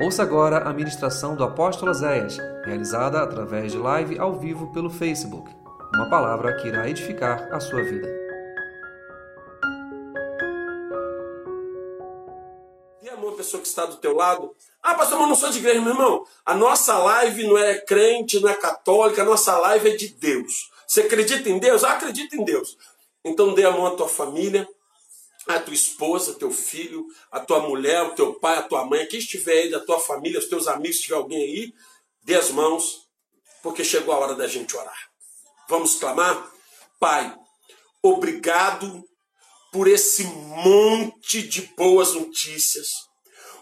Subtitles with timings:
[0.00, 5.48] Ouça agora a ministração do apóstolo Zéias, realizada através de live ao vivo pelo Facebook.
[5.94, 8.08] Uma palavra que irá edificar a sua vida.
[13.00, 14.52] E a mão pessoa que está do teu lado.
[14.82, 16.26] Ah, pastor, mas não sou de igreja, meu irmão.
[16.44, 20.72] A nossa live não é crente, não é católica, a nossa live é de Deus.
[20.88, 21.84] Você acredita em Deus?
[21.84, 22.76] Ah, acredita em Deus.
[23.24, 24.68] Então dê a mão à tua família,
[25.46, 29.18] a tua esposa, teu filho, a tua mulher, o teu pai, a tua mãe, quem
[29.18, 31.72] estiver aí da tua família, os teus amigos, se tiver alguém aí,
[32.22, 33.08] dê as mãos,
[33.62, 35.10] porque chegou a hora da gente orar.
[35.68, 36.50] Vamos clamar?
[36.98, 37.34] Pai,
[38.02, 39.04] obrigado
[39.72, 42.88] por esse monte de boas notícias.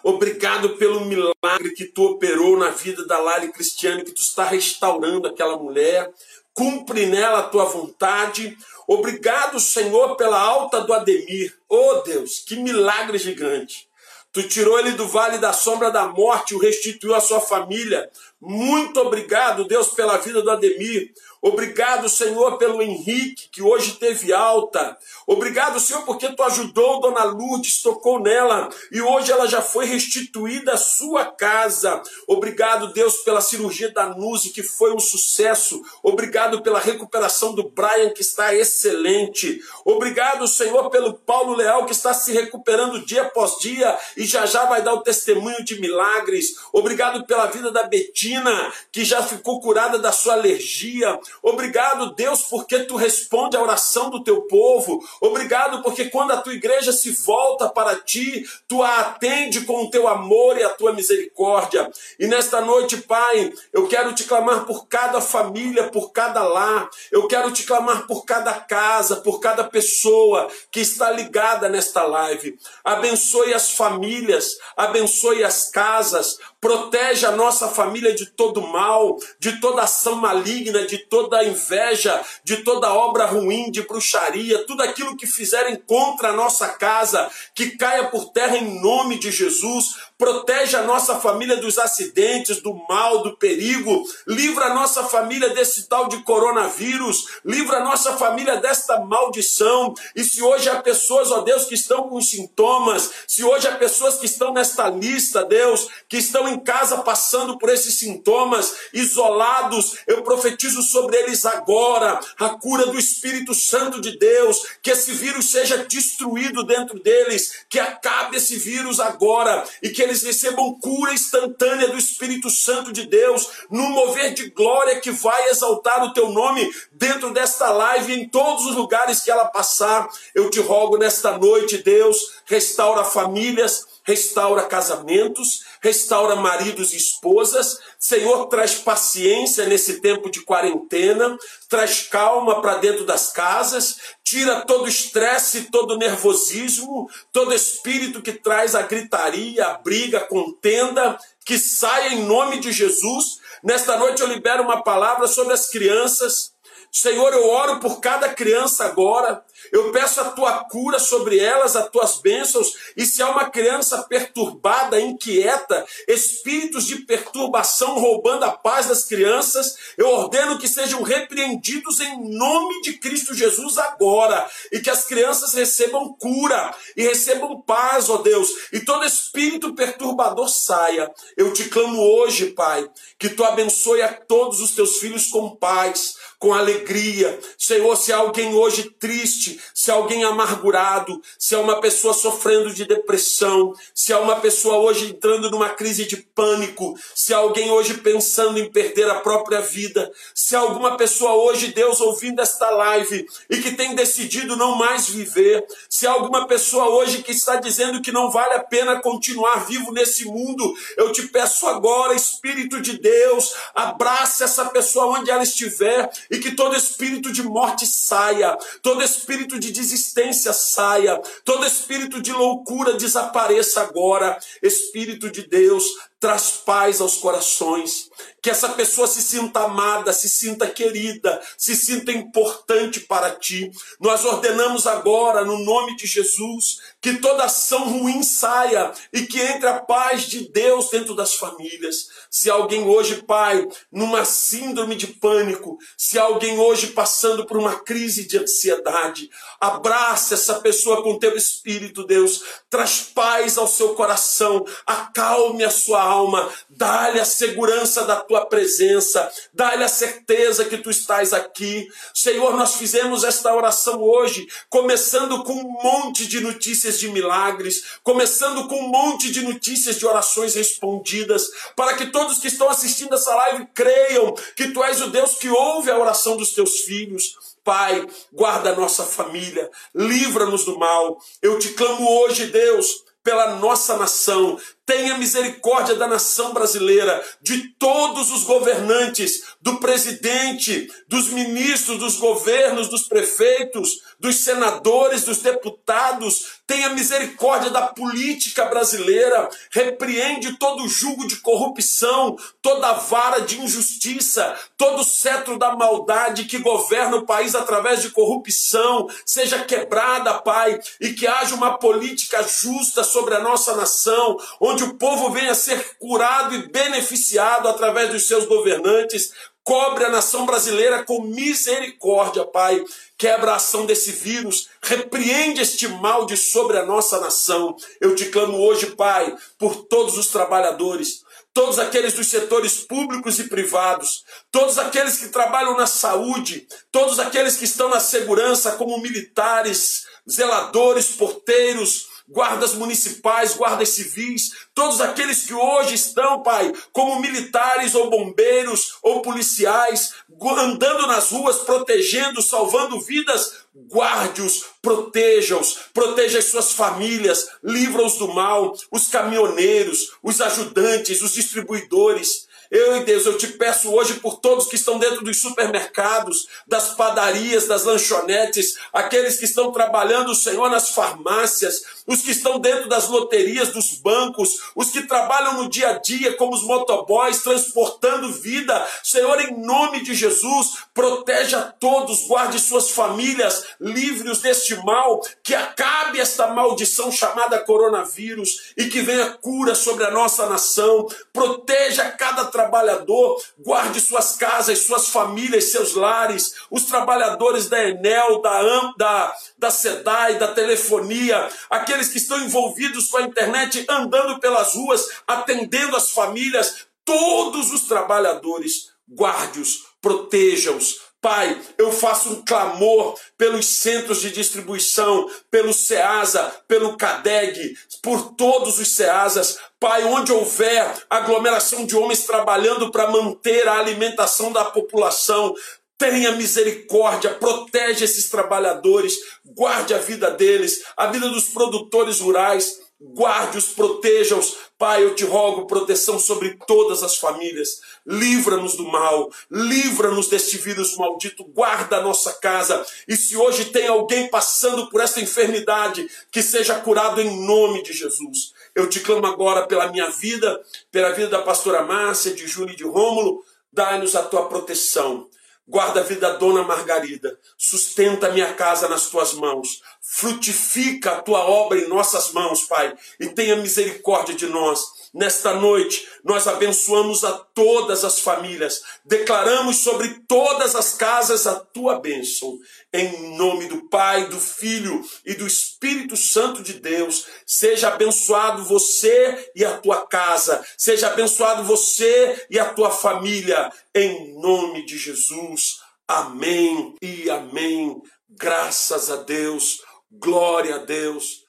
[0.05, 5.28] Obrigado pelo milagre que tu operou na vida da Lali Cristiane, que tu está restaurando
[5.28, 6.12] aquela mulher.
[6.55, 8.56] Cumpre nela a tua vontade.
[8.87, 11.56] Obrigado, Senhor, pela alta do Ademir.
[11.69, 13.88] Oh Deus, que milagre gigante.
[14.33, 18.11] Tu tirou ele do vale da sombra da morte o restituiu à sua família.
[18.41, 21.12] Muito obrigado, Deus, pela vida do Ademir.
[21.42, 24.96] Obrigado, Senhor, pelo Henrique, que hoje teve alta.
[25.26, 30.74] Obrigado, Senhor, porque tu ajudou Dona Lourdes, tocou nela e hoje ela já foi restituída
[30.74, 32.00] à sua casa.
[32.28, 35.82] Obrigado, Deus, pela cirurgia da Nuzi, que foi um sucesso.
[36.00, 39.60] Obrigado pela recuperação do Brian, que está excelente.
[39.84, 44.66] Obrigado, Senhor, pelo Paulo Leal, que está se recuperando dia após dia e já já
[44.66, 46.54] vai dar o testemunho de milagres.
[46.72, 51.18] Obrigado pela vida da Betina, que já ficou curada da sua alergia.
[51.42, 55.02] Obrigado, Deus, porque tu responde a oração do teu povo.
[55.20, 59.91] Obrigado, porque quando a tua igreja se volta para ti, tu a atende com o
[59.91, 61.91] teu amor e a tua misericórdia.
[62.19, 66.88] E nesta noite, Pai, eu quero te clamar por cada família, por cada lar.
[67.10, 72.58] Eu quero te clamar por cada casa, por cada pessoa que está ligada nesta live.
[72.84, 79.83] Abençoe as famílias, abençoe as casas, protege a nossa família de todo mal, de toda
[79.83, 85.77] ação maligna, de toda inveja, de toda obra ruim, de bruxaria, tudo aquilo que fizerem
[85.77, 90.12] contra a nossa casa, que caia por terra em nome de Jesus.
[90.22, 94.05] Protege a nossa família dos acidentes, do mal, do perigo.
[94.25, 97.27] Livra a nossa família desse tal de coronavírus.
[97.44, 99.93] Livra a nossa família desta maldição.
[100.15, 104.15] E se hoje há pessoas, ó Deus, que estão com sintomas, se hoje há pessoas
[104.19, 110.22] que estão nesta lista, Deus, que estão em casa passando por esses sintomas, isolados, eu
[110.22, 115.78] profetizo sobre eles agora a cura do Espírito Santo de Deus, que esse vírus seja
[115.78, 121.97] destruído dentro deles, que acabe esse vírus agora e que eles recebam cura instantânea do
[121.97, 127.33] Espírito Santo de Deus, num mover de glória que vai exaltar o teu nome dentro
[127.33, 130.06] desta live em todos os lugares que ela passar.
[130.34, 137.78] Eu te rogo nesta noite, Deus, restaura famílias, restaura casamentos, restaura maridos e esposas.
[137.98, 141.36] Senhor, traz paciência nesse tempo de quarentena,
[141.68, 148.74] traz calma para dentro das casas, tira todo estresse, todo nervosismo, todo espírito que traz
[148.74, 153.40] a gritaria, a briga, a contenda, que saia em nome de Jesus.
[153.62, 156.51] Nesta noite eu libero uma palavra sobre as crianças.
[156.94, 159.42] Senhor, eu oro por cada criança agora.
[159.72, 162.75] Eu peço a tua cura sobre elas, as tuas bênçãos.
[162.94, 169.75] E se há uma criança perturbada, inquieta, espíritos de perturbação roubando a paz das crianças,
[169.97, 174.47] eu ordeno que sejam repreendidos em nome de Cristo Jesus agora.
[174.70, 178.50] E que as crianças recebam cura e recebam paz, ó Deus.
[178.70, 181.10] E todo espírito perturbador saia.
[181.38, 182.86] Eu te clamo hoje, Pai,
[183.19, 187.38] que tu abençoe a todos os teus filhos com paz com alegria.
[187.56, 193.72] Senhor, se alguém hoje triste, se alguém amargurado, se há uma pessoa sofrendo de depressão,
[193.94, 198.58] se há uma pessoa hoje entrando numa crise de pânico, se há alguém hoje pensando
[198.58, 203.58] em perder a própria vida, se há alguma pessoa hoje, Deus, ouvindo esta live e
[203.58, 208.10] que tem decidido não mais viver, se há alguma pessoa hoje que está dizendo que
[208.10, 213.55] não vale a pena continuar vivo nesse mundo, eu te peço agora, Espírito de Deus,
[213.76, 219.61] abraça essa pessoa onde ela estiver e que todo espírito de morte saia, todo espírito
[219.61, 224.38] de desistência saia, todo espírito de loucura desapareça agora.
[224.62, 225.84] Espírito de Deus,
[226.22, 228.08] traz paz aos corações,
[228.40, 233.72] que essa pessoa se sinta amada, se sinta querida, se sinta importante para ti.
[234.00, 239.66] Nós ordenamos agora, no nome de Jesus, que toda ação ruim saia e que entre
[239.66, 242.08] a paz de Deus dentro das famílias.
[242.30, 248.28] Se alguém hoje, Pai, numa síndrome de pânico, se alguém hoje passando por uma crise
[248.28, 249.28] de ansiedade,
[249.60, 252.42] abraça essa pessoa com teu espírito, Deus.
[252.70, 259.31] Traz paz ao seu coração, acalme a sua alma, dá-lhe a segurança da tua presença,
[259.53, 261.88] dá-lhe a certeza que tu estás aqui.
[262.14, 268.69] Senhor, nós fizemos esta oração hoje, começando com um monte de notícias de milagres, começando
[268.69, 273.35] com um monte de notícias de orações respondidas, para que todos que estão assistindo essa
[273.35, 277.37] live creiam que tu és o Deus que ouve a oração dos teus filhos.
[277.65, 281.19] Pai, guarda a nossa família, livra-nos do mal.
[281.41, 284.58] Eu te clamo hoje, Deus, pela nossa nação.
[284.84, 292.88] Tenha misericórdia da nação brasileira, de todos os governantes, do presidente, dos ministros, dos governos,
[292.88, 296.62] dos prefeitos, dos senadores, dos deputados.
[296.72, 299.46] Tenha misericórdia da política brasileira.
[299.70, 307.16] Repreende todo jugo de corrupção, toda vara de injustiça, todo cetro da maldade que governa
[307.16, 309.06] o país através de corrupção.
[309.26, 314.94] Seja quebrada, Pai, e que haja uma política justa sobre a nossa nação, onde o
[314.94, 319.30] povo venha a ser curado e beneficiado através dos seus governantes.
[319.64, 322.85] Cobre a nação brasileira com misericórdia, Pai.
[323.17, 327.76] Quebra a ação desse vírus, repreende este mal de sobre a nossa nação.
[328.00, 331.23] Eu te clamo hoje, Pai, por todos os trabalhadores,
[331.55, 337.56] todos aqueles dos setores públicos e privados, todos aqueles que trabalham na saúde, todos aqueles
[337.56, 345.54] que estão na segurança, como militares, zeladores, porteiros, guardas municipais, guardas civis, todos aqueles que
[345.54, 353.62] hoje estão, Pai, como militares ou bombeiros ou policiais, andando nas ruas, protegendo, salvando vidas,
[353.74, 362.46] guarde-os, proteja-os, proteja as suas famílias, livra-os do mal, os caminhoneiros, os ajudantes, os distribuidores.
[362.72, 366.94] Eu e Deus, eu te peço hoje por todos que estão dentro dos supermercados, das
[366.94, 373.10] padarias, das lanchonetes, aqueles que estão trabalhando, Senhor, nas farmácias, os que estão dentro das
[373.10, 378.88] loterias, dos bancos, os que trabalham no dia a dia como os motoboys, transportando vida.
[379.02, 386.19] Senhor, em nome de Jesus, proteja todos, guarde suas famílias, livre-os deste mal, que acabe
[386.19, 391.06] esta maldição chamada coronavírus e que venha cura sobre a nossa nação.
[391.34, 398.41] Proteja cada trabalhador trabalhador, guarde suas casas, suas famílias, seus lares, os trabalhadores da Enel,
[398.41, 404.75] da, da, da SEDAI, da telefonia, aqueles que estão envolvidos com a internet, andando pelas
[404.75, 413.64] ruas, atendendo as famílias, todos os trabalhadores, guarde-os, proteja-os, Pai, eu faço um clamor pelos
[413.64, 419.56] centros de distribuição, pelo SEASA, pelo CADEG, por todos os SEASAs.
[419.78, 425.54] Pai, onde houver aglomeração de homens trabalhando para manter a alimentação da população,
[425.96, 429.14] tenha misericórdia, protege esses trabalhadores,
[429.46, 434.56] guarde a vida deles, a vida dos produtores rurais, guarde-os, proteja-os.
[434.78, 437.80] Pai, eu te rogo proteção sobre todas as famílias.
[438.06, 442.84] Livra-nos do mal, livra-nos deste vírus maldito, guarda a nossa casa.
[443.06, 447.93] E se hoje tem alguém passando por esta enfermidade, que seja curado em nome de
[447.93, 448.52] Jesus.
[448.75, 450.60] Eu te clamo agora pela minha vida,
[450.90, 455.28] pela vida da pastora Márcia, de Júlio e de Rômulo, dai-nos a tua proteção.
[455.66, 457.38] Guarda a vida da dona Margarida.
[457.56, 459.81] Sustenta a minha casa nas tuas mãos.
[460.00, 462.93] Frutifica a tua obra em nossas mãos, Pai.
[463.20, 464.81] E tenha misericórdia de nós.
[465.14, 472.01] Nesta noite, nós abençoamos a todas as famílias, declaramos sobre todas as casas a tua
[472.01, 472.58] bênção.
[472.91, 479.51] Em nome do Pai, do Filho e do Espírito Santo de Deus, seja abençoado você
[479.55, 485.77] e a tua casa, seja abençoado você e a tua família, em nome de Jesus.
[486.08, 488.01] Amém e amém.
[488.31, 491.42] Graças a Deus, glória a Deus.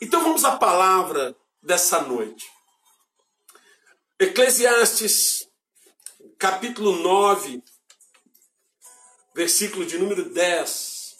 [0.00, 2.46] Então vamos à palavra dessa noite.
[4.20, 5.48] Eclesiastes,
[6.38, 7.60] capítulo 9,
[9.34, 11.16] versículo de número 10.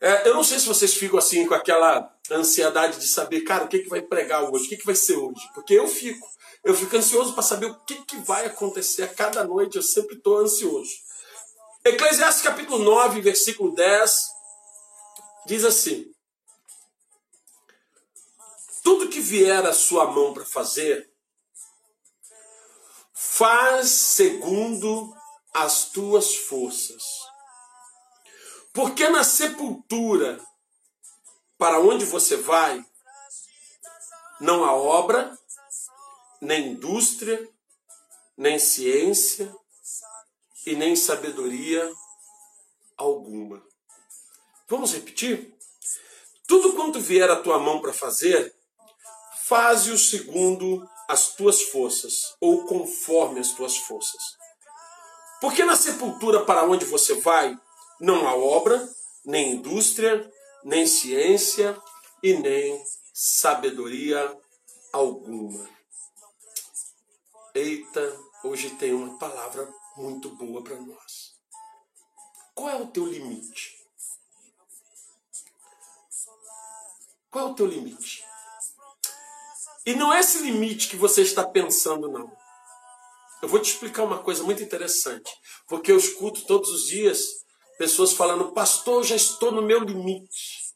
[0.00, 3.68] É, eu não sei se vocês ficam assim com aquela ansiedade de saber, cara, o
[3.68, 5.40] que, que vai pregar hoje, o que, que vai ser hoje.
[5.54, 6.26] Porque eu fico.
[6.64, 9.76] Eu fico ansioso para saber o que, que vai acontecer a cada noite.
[9.76, 10.90] Eu sempre estou ansioso.
[11.84, 14.12] Eclesiastes capítulo 9, versículo 10,
[15.46, 16.04] diz assim:
[18.88, 21.12] tudo que vier à sua mão para fazer,
[23.12, 25.14] faz segundo
[25.52, 27.04] as tuas forças.
[28.72, 30.42] Porque na sepultura,
[31.58, 32.82] para onde você vai,
[34.40, 35.38] não há obra,
[36.40, 37.46] nem indústria,
[38.38, 39.54] nem ciência
[40.64, 41.92] e nem sabedoria
[42.96, 43.62] alguma.
[44.66, 45.54] Vamos repetir?
[46.46, 48.57] Tudo quanto vier à tua mão para fazer,
[49.48, 54.22] faze-o segundo as tuas forças, ou conforme as tuas forças.
[55.40, 57.58] Porque na sepultura para onde você vai,
[57.98, 58.86] não há obra,
[59.24, 60.30] nem indústria,
[60.62, 61.80] nem ciência
[62.22, 64.38] e nem sabedoria
[64.92, 65.66] alguma.
[67.54, 71.34] Eita, hoje tem uma palavra muito boa para nós.
[72.54, 73.78] Qual é o teu limite?
[77.30, 78.27] Qual é o teu limite?
[79.88, 82.30] E não é esse limite que você está pensando, não.
[83.40, 85.30] Eu vou te explicar uma coisa muito interessante.
[85.66, 87.18] Porque eu escuto todos os dias
[87.78, 90.74] pessoas falando, pastor, já estou no meu limite.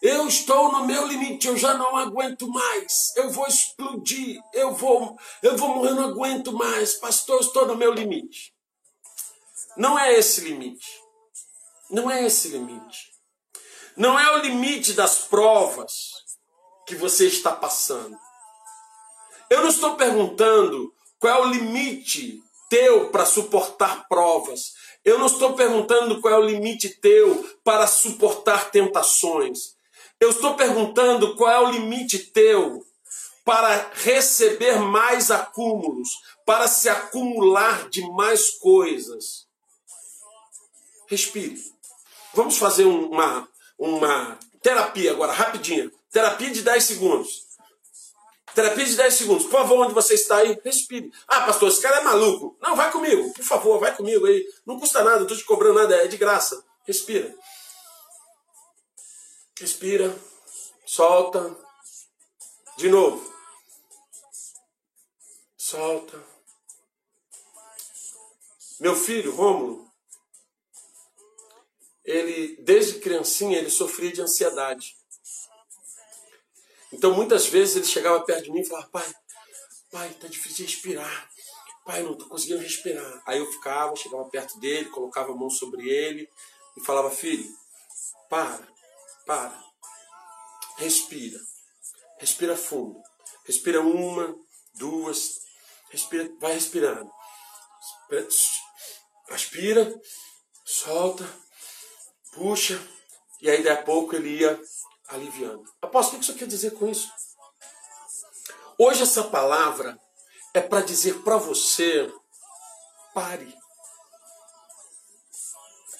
[0.00, 3.12] Eu estou no meu limite, eu já não aguento mais.
[3.16, 6.94] Eu vou explodir, eu vou, eu vou morrer, não aguento mais.
[6.94, 8.54] Pastor, eu estou no meu limite.
[9.76, 10.86] Não é esse limite.
[11.90, 13.10] Não é esse limite.
[13.96, 16.12] Não é o limite das provas
[16.86, 18.16] que você está passando.
[19.48, 24.74] Eu não estou perguntando qual é o limite teu para suportar provas.
[25.04, 29.76] Eu não estou perguntando qual é o limite teu para suportar tentações.
[30.18, 32.84] Eu estou perguntando qual é o limite teu
[33.44, 36.08] para receber mais acúmulos,
[36.44, 39.46] para se acumular de mais coisas.
[41.06, 41.56] Respire.
[42.34, 43.48] Vamos fazer uma,
[43.78, 45.92] uma terapia agora, rapidinho.
[46.10, 47.45] Terapia de 10 segundos.
[48.56, 49.42] Terapia de 10 segundos.
[49.44, 51.12] Por favor, onde você está aí, respire.
[51.28, 52.56] Ah, pastor, esse cara é maluco.
[52.58, 53.30] Não, vai comigo.
[53.34, 54.46] Por favor, vai comigo aí.
[54.64, 56.64] Não custa nada, não estou te cobrando nada, é de graça.
[56.86, 57.36] Respira.
[59.60, 60.18] Respira.
[60.86, 61.54] Solta.
[62.78, 63.30] De novo.
[65.58, 66.18] Solta.
[68.80, 69.86] Meu filho, Rômulo,
[72.02, 74.95] ele, desde criancinha, ele sofria de ansiedade.
[76.92, 79.14] Então, muitas vezes, ele chegava perto de mim e falava, pai,
[79.90, 81.30] pai, tá difícil de respirar.
[81.84, 83.22] Pai, não tô conseguindo respirar.
[83.26, 86.28] Aí eu ficava, chegava perto dele, colocava a mão sobre ele
[86.76, 87.48] e falava, filho,
[88.28, 88.66] para,
[89.24, 89.64] para,
[90.78, 91.38] respira.
[92.18, 93.00] Respira fundo.
[93.44, 94.34] Respira uma,
[94.74, 95.40] duas,
[95.90, 97.10] respira, vai respirando.
[99.30, 99.92] Aspira,
[100.64, 101.24] solta,
[102.32, 102.80] puxa,
[103.40, 104.60] e aí daí a pouco ele ia
[105.08, 105.64] aliviando.
[105.80, 107.10] Apóstolo, o que você quer dizer com isso?
[108.78, 109.98] Hoje essa palavra
[110.52, 112.12] é para dizer para você:
[113.14, 113.54] pare,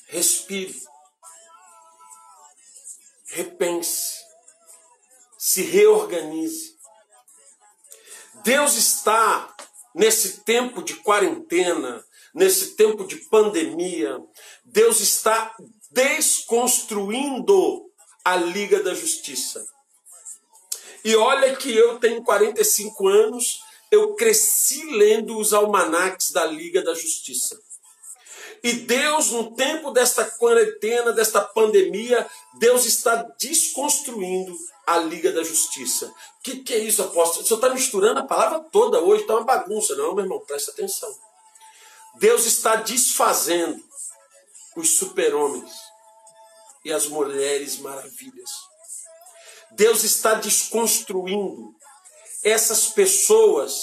[0.08, 0.78] respire,
[3.28, 4.18] repense,
[5.38, 6.76] se reorganize.
[8.44, 9.54] Deus está
[9.94, 14.18] nesse tempo de quarentena, nesse tempo de pandemia,
[14.62, 15.56] Deus está
[15.90, 17.85] desconstruindo
[18.26, 19.64] a Liga da Justiça.
[21.04, 26.92] E olha que eu tenho 45 anos, eu cresci lendo os almanacs da Liga da
[26.92, 27.56] Justiça.
[28.64, 32.28] E Deus, no tempo desta quarentena, desta pandemia,
[32.58, 34.52] Deus está desconstruindo
[34.88, 36.06] a Liga da Justiça.
[36.06, 37.46] O que, que é isso, apóstolo?
[37.46, 39.94] Senhor está misturando a palavra toda hoje, está uma bagunça.
[39.94, 41.16] Não, meu irmão, presta atenção.
[42.16, 43.80] Deus está desfazendo
[44.74, 45.86] os super-homens
[46.86, 48.50] e as mulheres maravilhas.
[49.72, 51.74] Deus está desconstruindo
[52.44, 53.74] essas pessoas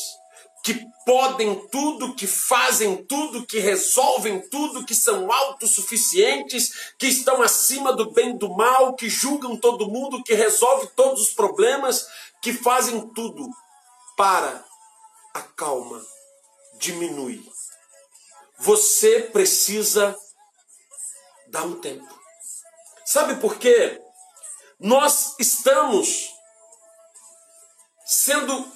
[0.63, 7.91] que podem tudo, que fazem tudo, que resolvem tudo, que são autossuficientes, que estão acima
[7.91, 12.07] do bem e do mal, que julgam todo mundo, que resolvem todos os problemas,
[12.41, 13.45] que fazem tudo
[14.15, 14.63] para
[15.33, 16.01] a calma
[16.79, 17.43] diminuir.
[18.59, 20.17] Você precisa
[21.47, 22.22] dar um tempo.
[23.05, 24.01] Sabe por quê?
[24.79, 26.29] Nós estamos
[28.05, 28.71] sendo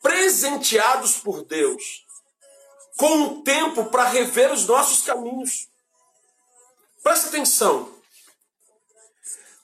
[0.00, 2.04] presenteados por Deus
[2.96, 5.68] com um tempo para rever os nossos caminhos.
[7.02, 7.92] Presta atenção.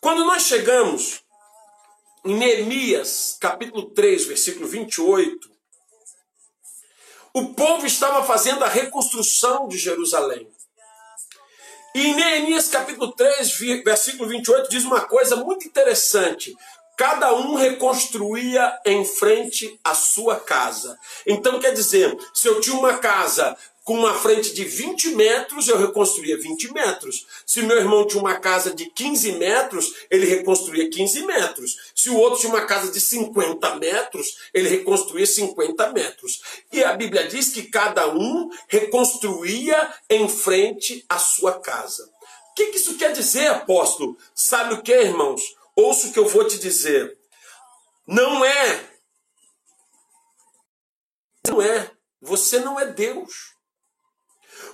[0.00, 1.23] Quando nós chegamos
[2.25, 5.50] em Neemias, capítulo 3, versículo 28,
[7.33, 10.50] o povo estava fazendo a reconstrução de Jerusalém.
[11.94, 13.52] E em Neemias capítulo 3,
[13.85, 16.56] versículo 28, diz uma coisa muito interessante.
[16.97, 20.97] Cada um reconstruía em frente à sua casa.
[21.26, 23.56] Então quer dizer, se eu tinha uma casa
[23.90, 27.26] com uma frente de 20 metros, eu reconstruía 20 metros.
[27.44, 31.76] Se meu irmão tinha uma casa de 15 metros, ele reconstruía 15 metros.
[31.92, 36.40] Se o outro tinha uma casa de 50 metros, ele reconstruía 50 metros.
[36.73, 42.09] E a Bíblia diz que cada um reconstruía em frente à sua casa.
[42.52, 44.16] O que, que isso quer dizer, apóstolo?
[44.32, 45.42] Sabe o que, irmãos?
[45.75, 47.18] Ouça o que eu vou te dizer.
[48.06, 48.88] Não é.
[51.49, 51.90] Não é.
[52.23, 53.59] Você não é Deus.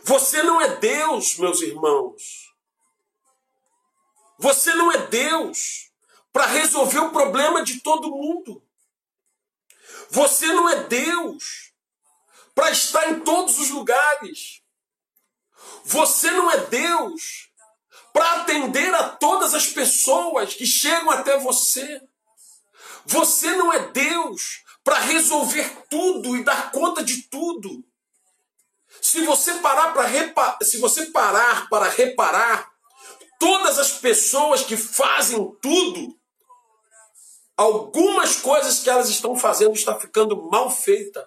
[0.05, 2.55] Você não é Deus, meus irmãos.
[4.39, 5.91] Você não é Deus
[6.33, 8.63] para resolver o problema de todo mundo.
[10.11, 11.73] Você não é Deus
[12.55, 14.63] para estar em todos os lugares.
[15.85, 17.51] Você não é Deus
[18.13, 22.01] para atender a todas as pessoas que chegam até você.
[23.05, 27.86] Você não é Deus para resolver tudo e dar conta de tudo.
[29.07, 30.59] Se você parar para repa...
[30.63, 32.73] se você parar para reparar
[33.39, 36.13] todas as pessoas que fazem tudo,
[37.57, 41.25] algumas coisas que elas estão fazendo está ficando mal feita.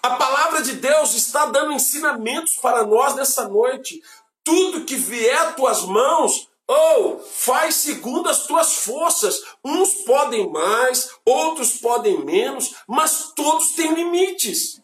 [0.00, 4.00] A palavra de Deus está dando ensinamentos para nós nessa noite.
[4.44, 9.42] Tudo que vier às tuas mãos, ou oh, faz segundo as tuas forças.
[9.64, 14.80] Uns podem mais, outros podem menos, mas todos têm limites.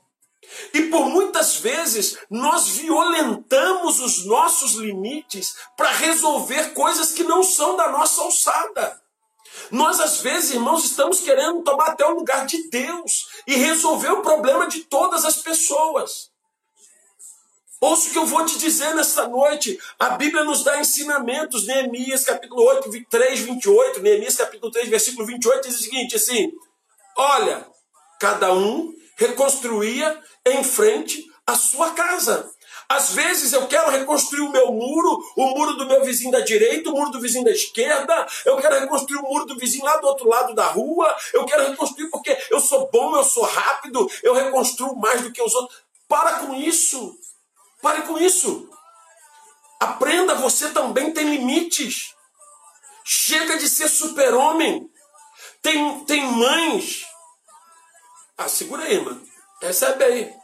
[0.72, 7.76] E por muitas vezes nós violentamos os nossos limites para resolver coisas que não são
[7.76, 9.00] da nossa alçada.
[9.70, 14.22] Nós, às vezes, irmãos, estamos querendo tomar até o lugar de Deus e resolver o
[14.22, 16.30] problema de todas as pessoas.
[17.80, 19.78] Ouça o que eu vou te dizer nessa noite.
[19.98, 21.66] A Bíblia nos dá ensinamentos.
[21.66, 24.00] Neemias capítulo 8, 3, 28.
[24.00, 26.50] Neemias capítulo 3, versículo 28 diz o seguinte, assim.
[27.16, 27.66] Olha,
[28.18, 32.50] cada um reconstruía em frente à sua casa.
[32.88, 36.90] Às vezes eu quero reconstruir o meu muro, o muro do meu vizinho da direita,
[36.90, 40.06] o muro do vizinho da esquerda, eu quero reconstruir o muro do vizinho lá do
[40.06, 44.34] outro lado da rua, eu quero reconstruir porque eu sou bom, eu sou rápido, eu
[44.34, 45.82] reconstruo mais do que os outros.
[46.06, 47.18] Para com isso.
[47.80, 48.68] Pare com isso.
[49.80, 52.14] Aprenda, você também tem limites.
[53.04, 54.88] Chega de ser super-homem.
[55.60, 57.04] Tem, tem mães
[58.36, 59.22] ah, segura aí, mano.
[59.60, 60.34] Recebe aí.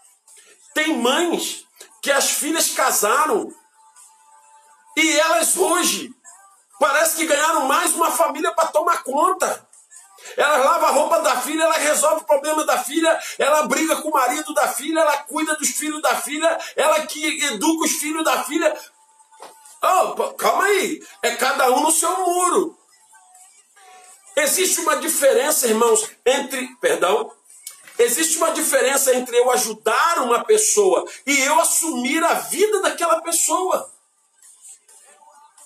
[0.74, 1.64] Tem mães
[2.02, 3.52] que as filhas casaram
[4.96, 6.10] e elas hoje
[6.78, 9.68] parece que ganharam mais uma família para tomar conta.
[10.36, 14.08] Ela lava a roupa da filha, ela resolve o problema da filha, ela briga com
[14.08, 18.22] o marido da filha, ela cuida dos filhos da filha, ela que educa os filhos
[18.24, 18.78] da filha.
[19.82, 22.78] Oh, calma aí, é cada um no seu muro.
[24.36, 27.32] Existe uma diferença, irmãos, entre, perdão,
[27.98, 33.92] Existe uma diferença entre eu ajudar uma pessoa e eu assumir a vida daquela pessoa.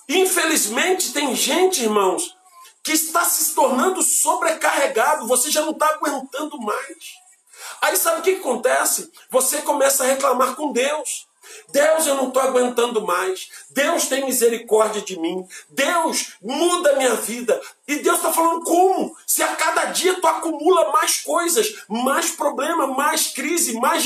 [0.09, 2.37] Infelizmente, tem gente, irmãos,
[2.83, 7.25] que está se tornando sobrecarregado, você já não está aguentando mais.
[7.81, 9.11] Aí sabe o que acontece?
[9.31, 11.27] Você começa a reclamar com Deus.
[11.71, 13.49] Deus, eu não estou aguentando mais.
[13.71, 15.47] Deus tem misericórdia de mim.
[15.69, 17.61] Deus muda a minha vida.
[17.87, 19.17] E Deus está falando como?
[19.27, 24.05] Se a cada dia tu acumula mais coisas, mais problema, mais crise, mais.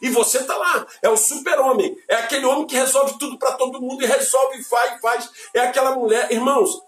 [0.00, 0.86] E você está lá.
[1.02, 1.96] É o super-homem.
[2.08, 5.30] É aquele homem que resolve tudo para todo mundo e resolve e faz, faz.
[5.54, 6.32] É aquela mulher.
[6.32, 6.80] Irmãos,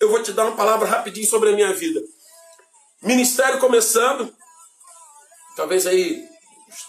[0.00, 2.00] eu vou te dar uma palavra rapidinho sobre a minha vida.
[3.02, 4.32] Ministério começando.
[5.56, 6.28] Talvez aí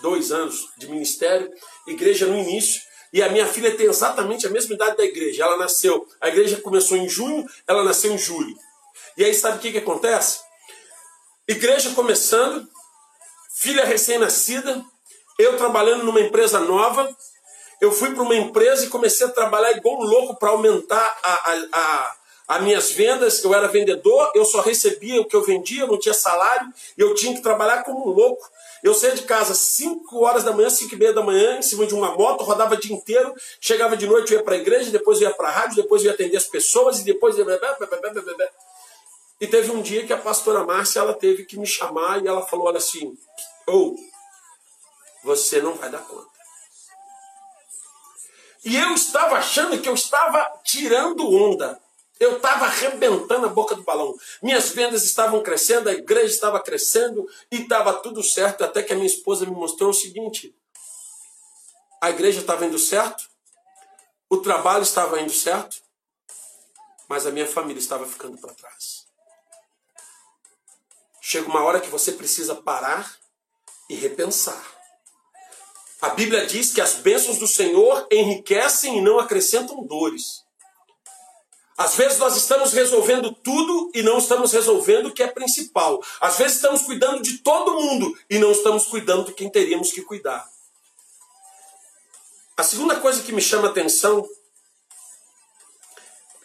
[0.02, 1.52] dois anos de ministério
[1.88, 2.82] igreja no início.
[3.12, 5.44] E a minha filha tem exatamente a mesma idade da igreja.
[5.44, 8.56] Ela nasceu, a igreja começou em junho, ela nasceu em julho.
[9.18, 10.40] E aí sabe o que, que acontece?
[11.48, 12.68] Igreja começando,
[13.56, 14.86] filha recém-nascida,
[15.40, 17.10] eu trabalhando numa empresa nova,
[17.82, 21.34] eu fui para uma empresa e comecei a trabalhar igual um louco para aumentar a,
[21.34, 22.16] a, a,
[22.50, 23.44] as minhas vendas.
[23.44, 27.16] Eu era vendedor, eu só recebia o que eu vendia, eu não tinha salário, eu
[27.16, 28.48] tinha que trabalhar como um louco
[28.84, 31.62] eu saía de casa às 5 horas da manhã, 5 e meia da manhã, em
[31.62, 34.92] cima de uma moto, rodava o dia inteiro, chegava de noite, ia para a igreja,
[34.92, 37.46] depois ia para a rádio, depois ia atender as pessoas e depois ia...
[39.42, 42.46] E teve um dia que a pastora Márcia ela teve que me chamar e ela
[42.46, 43.18] falou olha assim,
[43.66, 44.10] ou oh,
[45.24, 46.28] você não vai dar conta.
[48.66, 51.80] E eu estava achando que eu estava tirando onda.
[52.20, 54.14] Eu estava arrebentando a boca do balão.
[54.44, 58.64] Minhas vendas estavam crescendo, a igreja estava crescendo e estava tudo certo.
[58.64, 60.54] Até que a minha esposa me mostrou o seguinte:
[62.02, 63.30] a igreja estava indo certo,
[64.30, 65.82] o trabalho estava indo certo,
[67.08, 69.08] mas a minha família estava ficando para trás.
[71.22, 73.18] Chega uma hora que você precisa parar
[73.90, 74.64] e repensar.
[76.02, 80.46] A Bíblia diz que as bênçãos do Senhor enriquecem e não acrescentam dores.
[81.80, 86.04] Às vezes nós estamos resolvendo tudo e não estamos resolvendo o que é principal.
[86.20, 90.02] Às vezes estamos cuidando de todo mundo e não estamos cuidando de quem teríamos que
[90.02, 90.46] cuidar.
[92.58, 94.28] A segunda coisa que me chama atenção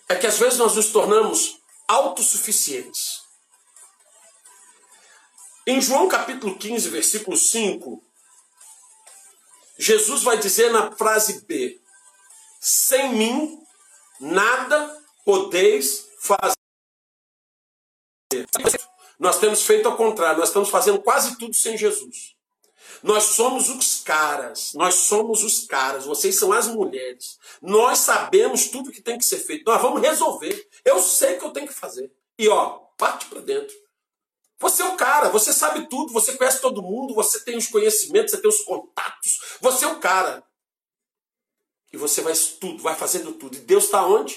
[0.08, 3.24] é que às vezes nós nos tornamos autossuficientes.
[5.66, 8.00] Em João capítulo 15, versículo 5,
[9.76, 11.80] Jesus vai dizer na frase B:
[12.60, 13.60] Sem mim
[14.20, 16.54] nada podeis fazer.
[19.18, 22.34] Nós temos feito ao contrário, nós estamos fazendo quase tudo sem Jesus.
[23.02, 27.38] Nós somos os caras, nós somos os caras, vocês são as mulheres.
[27.60, 29.64] Nós sabemos tudo que tem que ser feito.
[29.66, 30.68] Nós vamos resolver.
[30.84, 32.10] Eu sei que eu tenho que fazer.
[32.38, 33.74] E ó, parte para dentro.
[34.58, 38.30] Você é o cara, você sabe tudo, você conhece todo mundo, você tem os conhecimentos,
[38.30, 39.38] você tem os contatos.
[39.60, 40.42] Você é o cara.
[41.92, 43.56] E você vai tudo, vai fazendo tudo.
[43.56, 44.34] E Deus está onde?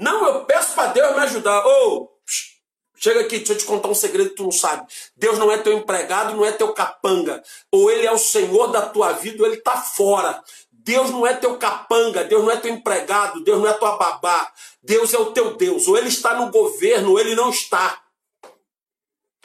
[0.00, 1.62] Não, eu peço para Deus me ajudar.
[1.64, 2.08] Ô, oh,
[2.96, 4.90] chega aqui, deixa eu te contar um segredo que tu não sabe.
[5.14, 7.42] Deus não é teu empregado, não é teu capanga.
[7.70, 10.42] Ou ele é o Senhor da tua vida, ou ele está fora.
[10.72, 14.50] Deus não é teu capanga, Deus não é teu empregado, Deus não é tua babá.
[14.82, 15.86] Deus é o teu Deus.
[15.86, 18.02] Ou ele está no governo, ou ele não está.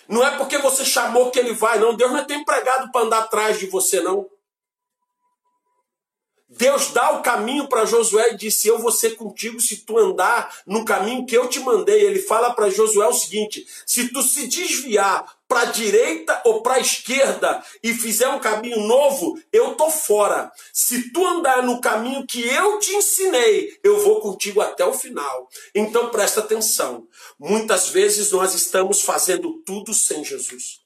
[0.08, 1.94] Não é porque você chamou que ele vai, não.
[1.94, 4.26] Deus não é teu empregado para andar atrás de você, não.
[6.58, 10.54] Deus dá o caminho para Josué e disse: Eu vou ser contigo se tu andar
[10.66, 12.02] no caminho que eu te mandei.
[12.02, 16.76] Ele fala para Josué o seguinte: se tu se desviar para a direita ou para
[16.76, 20.52] a esquerda e fizer um caminho novo, eu tô fora.
[20.74, 25.50] Se tu andar no caminho que eu te ensinei, eu vou contigo até o final.
[25.74, 27.08] Então presta atenção.
[27.38, 30.86] Muitas vezes nós estamos fazendo tudo sem Jesus.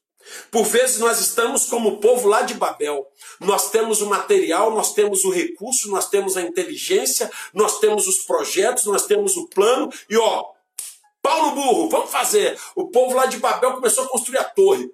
[0.52, 3.08] Por vezes nós estamos como o povo lá de Babel.
[3.40, 8.20] Nós temos o material, nós temos o recurso, nós temos a inteligência, nós temos os
[8.20, 10.46] projetos, nós temos o plano e ó,
[11.22, 12.60] pau no burro, vamos fazer.
[12.76, 14.90] O povo lá de Babel começou a construir a torre.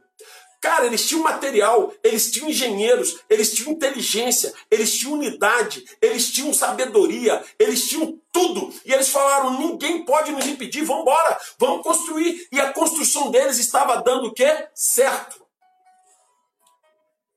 [0.62, 6.52] Cara, eles tinham material, eles tinham engenheiros, eles tinham inteligência, eles tinham unidade, eles tinham
[6.52, 8.74] sabedoria, eles tinham tudo.
[8.84, 12.48] E eles falaram: ninguém pode nos impedir, vamos embora, vamos construir.
[12.52, 14.68] E a construção deles estava dando o quê?
[14.74, 15.45] Certo.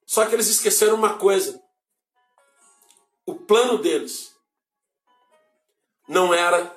[0.09, 1.63] Só que eles esqueceram uma coisa:
[3.27, 4.35] o plano deles
[6.09, 6.75] não era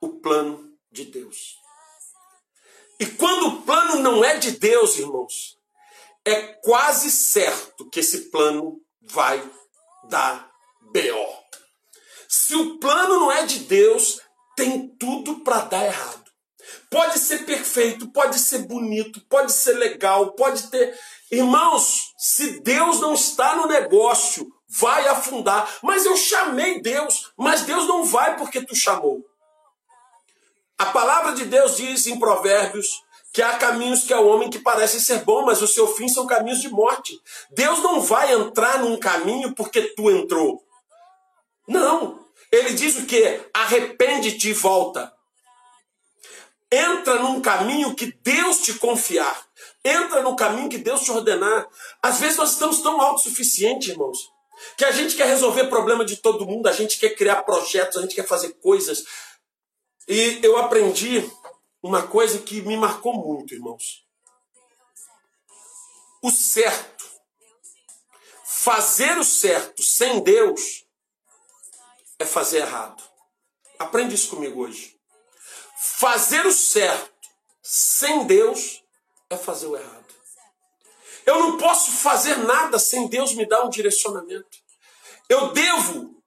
[0.00, 1.56] o plano de Deus.
[3.00, 5.58] E quando o plano não é de Deus, irmãos,
[6.24, 9.42] é quase certo que esse plano vai
[10.08, 10.48] dar
[10.80, 11.40] BO.
[12.28, 14.20] Se o plano não é de Deus,
[14.54, 16.30] tem tudo para dar errado.
[16.88, 20.96] Pode ser perfeito, pode ser bonito, pode ser legal, pode ter.
[21.30, 25.78] Irmãos, se Deus não está no negócio, vai afundar.
[25.82, 29.24] Mas eu chamei Deus, mas Deus não vai porque tu chamou.
[30.76, 32.86] A palavra de Deus diz em Provérbios
[33.32, 36.26] que há caminhos que o homem que parecem ser bom, mas o seu fim são
[36.26, 37.18] caminhos de morte.
[37.52, 40.62] Deus não vai entrar num caminho porque tu entrou.
[41.66, 42.22] Não.
[42.52, 43.48] Ele diz o que?
[43.54, 45.10] Arrepende-te e volta.
[46.70, 49.49] Entra num caminho que Deus te confiar.
[49.84, 51.68] Entra no caminho que Deus te ordenar.
[52.02, 54.30] Às vezes nós estamos tão autossuficientes, irmãos,
[54.76, 58.02] que a gente quer resolver problema de todo mundo, a gente quer criar projetos, a
[58.02, 59.04] gente quer fazer coisas.
[60.06, 61.30] E eu aprendi
[61.82, 64.06] uma coisa que me marcou muito, irmãos.
[66.22, 67.08] O certo.
[68.44, 70.84] Fazer o certo sem Deus
[72.18, 73.02] é fazer errado.
[73.78, 74.94] Aprende isso comigo hoje.
[75.98, 77.10] Fazer o certo
[77.62, 78.79] sem Deus
[79.30, 80.04] é fazer o errado.
[81.24, 84.58] Eu não posso fazer nada sem Deus me dar um direcionamento.
[85.28, 86.20] Eu devo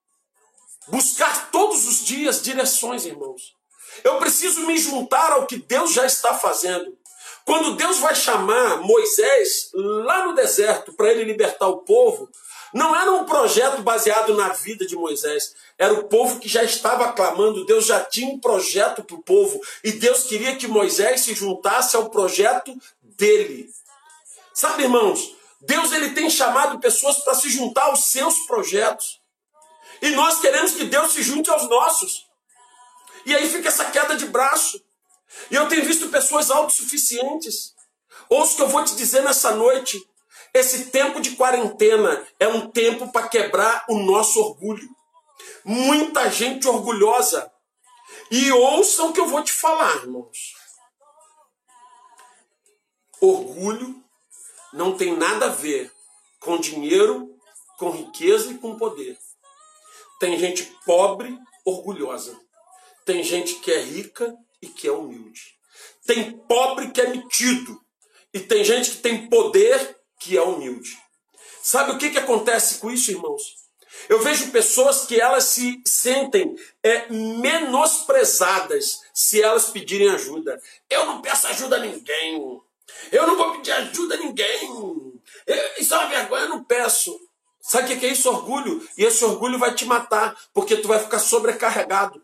[0.87, 3.55] buscar todos os dias direções, irmãos.
[4.03, 6.97] Eu preciso me juntar ao que Deus já está fazendo.
[7.45, 12.29] Quando Deus vai chamar Moisés lá no deserto para ele libertar o povo,
[12.73, 15.53] não era um projeto baseado na vida de Moisés.
[15.77, 17.65] Era o povo que já estava clamando.
[17.65, 19.61] Deus já tinha um projeto para o povo.
[19.83, 22.75] E Deus queria que Moisés se juntasse ao projeto
[23.17, 23.67] dele.
[24.54, 29.21] Sabe, irmãos, Deus ele tem chamado pessoas para se juntar aos seus projetos.
[30.02, 32.28] E nós queremos que Deus se junte aos nossos.
[33.26, 34.82] E aí fica essa queda de braço.
[35.49, 37.73] E eu tenho visto pessoas autossuficientes.
[38.30, 40.02] Ouça o que eu vou te dizer nessa noite.
[40.54, 44.88] Esse tempo de quarentena é um tempo para quebrar o nosso orgulho.
[45.63, 47.49] Muita gente orgulhosa.
[48.30, 50.54] E ouçam o que eu vou te falar, irmãos.
[53.25, 54.03] Orgulho
[54.73, 55.89] não tem nada a ver
[56.41, 57.33] com dinheiro
[57.79, 59.17] com riqueza e com poder.
[60.19, 62.38] Tem gente pobre, orgulhosa.
[63.05, 65.55] Tem gente que é rica e que é humilde.
[66.05, 67.81] Tem pobre que é metido.
[68.33, 70.99] E tem gente que tem poder que é humilde.
[71.62, 73.55] Sabe o que, que acontece com isso, irmãos?
[74.09, 80.62] Eu vejo pessoas que elas se sentem é, menosprezadas se elas pedirem ajuda.
[80.89, 82.62] Eu não peço ajuda a ninguém.
[83.12, 85.22] Eu não vou pedir ajuda a ninguém.
[85.46, 87.19] Eu, isso é uma vergonha, eu não peço.
[87.62, 88.30] Sabe o que é isso?
[88.30, 88.86] Orgulho.
[88.98, 92.22] E esse orgulho vai te matar, porque tu vai ficar sobrecarregado.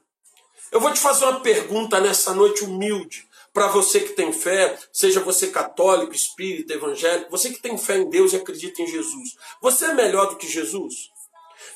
[0.71, 3.27] Eu vou te fazer uma pergunta nessa noite humilde.
[3.53, 8.09] Para você que tem fé, seja você católico, espírita, evangélico, você que tem fé em
[8.09, 11.09] Deus e acredita em Jesus, você é melhor do que Jesus?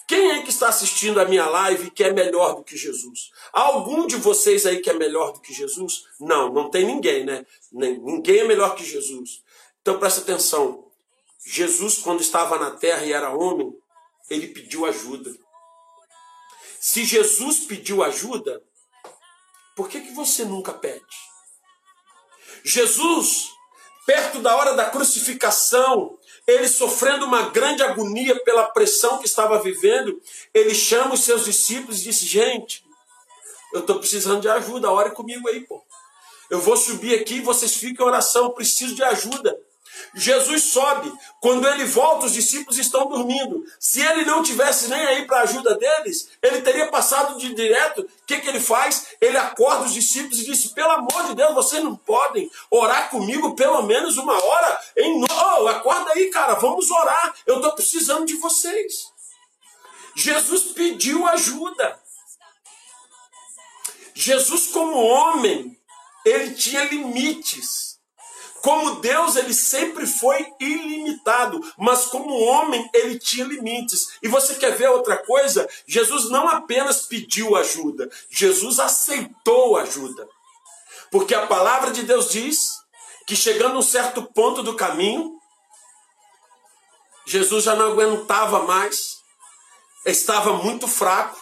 [0.07, 3.31] Quem é que está assistindo a minha live que é melhor do que Jesus?
[3.51, 6.03] Há algum de vocês aí que é melhor do que Jesus?
[6.19, 7.45] Não, não tem ninguém, né?
[7.71, 9.41] ninguém é melhor que Jesus.
[9.81, 10.91] Então presta atenção.
[11.45, 13.73] Jesus, quando estava na terra e era homem,
[14.29, 15.33] ele pediu ajuda.
[16.79, 18.61] Se Jesus pediu ajuda,
[19.75, 21.03] por que, que você nunca pede?
[22.63, 23.49] Jesus,
[24.05, 30.21] perto da hora da crucificação, ele sofrendo uma grande agonia pela pressão que estava vivendo,
[30.53, 32.83] ele chama os seus discípulos e disse: Gente,
[33.73, 35.81] eu estou precisando de ajuda, ore comigo aí, pô.
[36.49, 39.57] Eu vou subir aqui, vocês fiquem em oração, eu preciso de ajuda.
[40.13, 41.11] Jesus sobe.
[41.39, 43.63] Quando ele volta, os discípulos estão dormindo.
[43.79, 48.01] Se ele não tivesse nem aí para a ajuda deles, ele teria passado de direto.
[48.01, 49.07] O que, que ele faz?
[49.19, 53.55] Ele acorda os discípulos e disse: Pelo amor de Deus, vocês não podem orar comigo
[53.55, 54.81] pelo menos uma hora?
[54.97, 57.35] Em oh, acorda aí, cara, vamos orar.
[57.45, 59.11] Eu estou precisando de vocês.
[60.15, 61.99] Jesus pediu ajuda.
[64.13, 65.77] Jesus, como homem,
[66.23, 67.92] ele tinha limites.
[68.63, 74.17] Como Deus, ele sempre foi ilimitado, mas como homem, ele tinha limites.
[74.23, 75.69] E você quer ver outra coisa?
[75.85, 80.25] Jesus não apenas pediu ajuda, Jesus aceitou ajuda.
[81.11, 82.69] Porque a palavra de Deus diz
[83.27, 85.37] que chegando a um certo ponto do caminho,
[87.25, 89.17] Jesus já não aguentava mais,
[90.05, 91.37] estava muito fraco,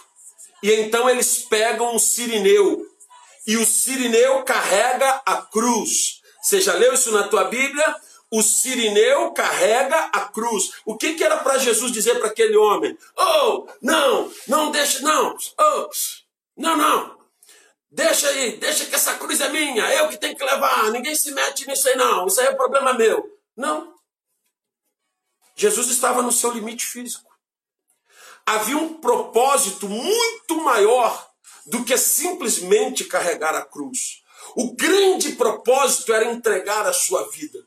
[0.60, 2.84] e então eles pegam um sirineu,
[3.46, 6.20] e o sirineu carrega a cruz.
[6.42, 7.96] Você já leu isso na tua Bíblia?
[8.30, 10.72] O sirineu carrega a cruz.
[10.84, 12.96] O que, que era para Jesus dizer para aquele homem?
[13.16, 15.36] Oh, não, não deixa, não.
[15.58, 15.90] Oh,
[16.56, 17.22] não, não.
[17.90, 20.90] Deixa aí, deixa que essa cruz é minha, eu que tenho que levar.
[20.90, 22.26] Ninguém se mete nisso aí, não.
[22.26, 23.38] Isso aí é problema meu.
[23.54, 23.92] Não.
[25.54, 27.30] Jesus estava no seu limite físico.
[28.46, 31.30] Havia um propósito muito maior
[31.66, 34.21] do que simplesmente carregar a cruz.
[34.56, 37.58] O grande propósito era entregar a sua vida.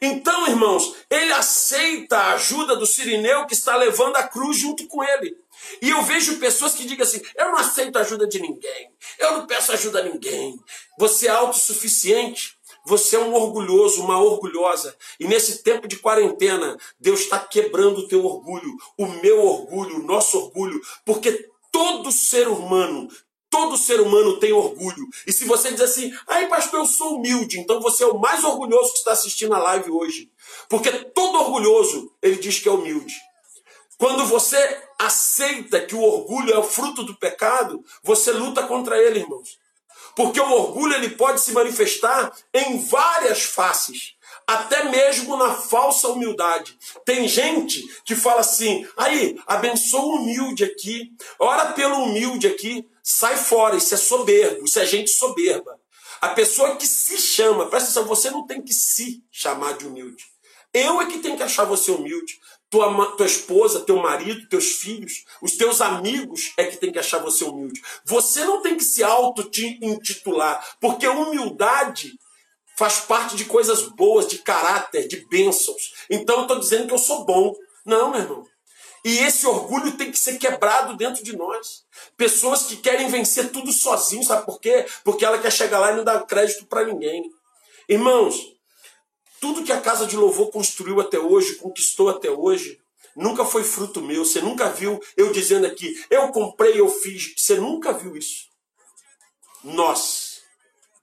[0.00, 5.02] Então, irmãos, ele aceita a ajuda do sirineu que está levando a cruz junto com
[5.02, 5.36] ele.
[5.80, 9.32] E eu vejo pessoas que digam assim: eu não aceito a ajuda de ninguém, eu
[9.38, 10.58] não peço ajuda a ninguém.
[10.98, 14.94] Você é autossuficiente, você é um orgulhoso, uma orgulhosa.
[15.18, 20.06] E nesse tempo de quarentena, Deus está quebrando o teu orgulho, o meu orgulho, o
[20.06, 23.08] nosso orgulho, porque todo ser humano
[23.56, 25.08] Todo ser humano tem orgulho.
[25.26, 28.44] E se você diz assim, ai pastor, eu sou humilde, então você é o mais
[28.44, 30.30] orgulhoso que está assistindo a live hoje.
[30.68, 33.14] Porque todo orgulhoso, ele diz que é humilde.
[33.96, 34.58] Quando você
[34.98, 39.58] aceita que o orgulho é o fruto do pecado, você luta contra ele, irmãos.
[40.14, 44.15] Porque o orgulho ele pode se manifestar em várias faces
[44.46, 46.78] até mesmo na falsa humildade.
[47.04, 53.36] Tem gente que fala assim: aí, abençoa o humilde aqui, ora pelo humilde aqui, sai
[53.36, 55.78] fora, isso é soberbo, isso é gente soberba.
[56.20, 60.24] A pessoa que se chama, presta atenção, você não tem que se chamar de humilde.
[60.72, 62.38] Eu é que tenho que achar você humilde.
[62.68, 67.18] Tua, tua esposa, teu marido, teus filhos, os teus amigos é que tem que achar
[67.22, 67.80] você humilde.
[68.04, 72.18] Você não tem que se auto-intitular, porque humildade
[72.76, 75.94] faz parte de coisas boas, de caráter, de bênçãos.
[76.10, 77.54] Então eu estou dizendo que eu sou bom.
[77.84, 78.46] Não, meu irmão.
[79.02, 81.84] E esse orgulho tem que ser quebrado dentro de nós.
[82.16, 84.84] Pessoas que querem vencer tudo sozinho, sabe por quê?
[85.04, 87.30] Porque ela quer chegar lá e não dar crédito para ninguém.
[87.88, 88.36] Irmãos,
[89.40, 92.80] tudo que a casa de louvor construiu até hoje, conquistou até hoje,
[93.14, 94.24] nunca foi fruto meu.
[94.24, 97.32] Você nunca viu eu dizendo aqui, eu comprei, eu fiz.
[97.36, 98.46] Você nunca viu isso.
[99.62, 100.42] Nós,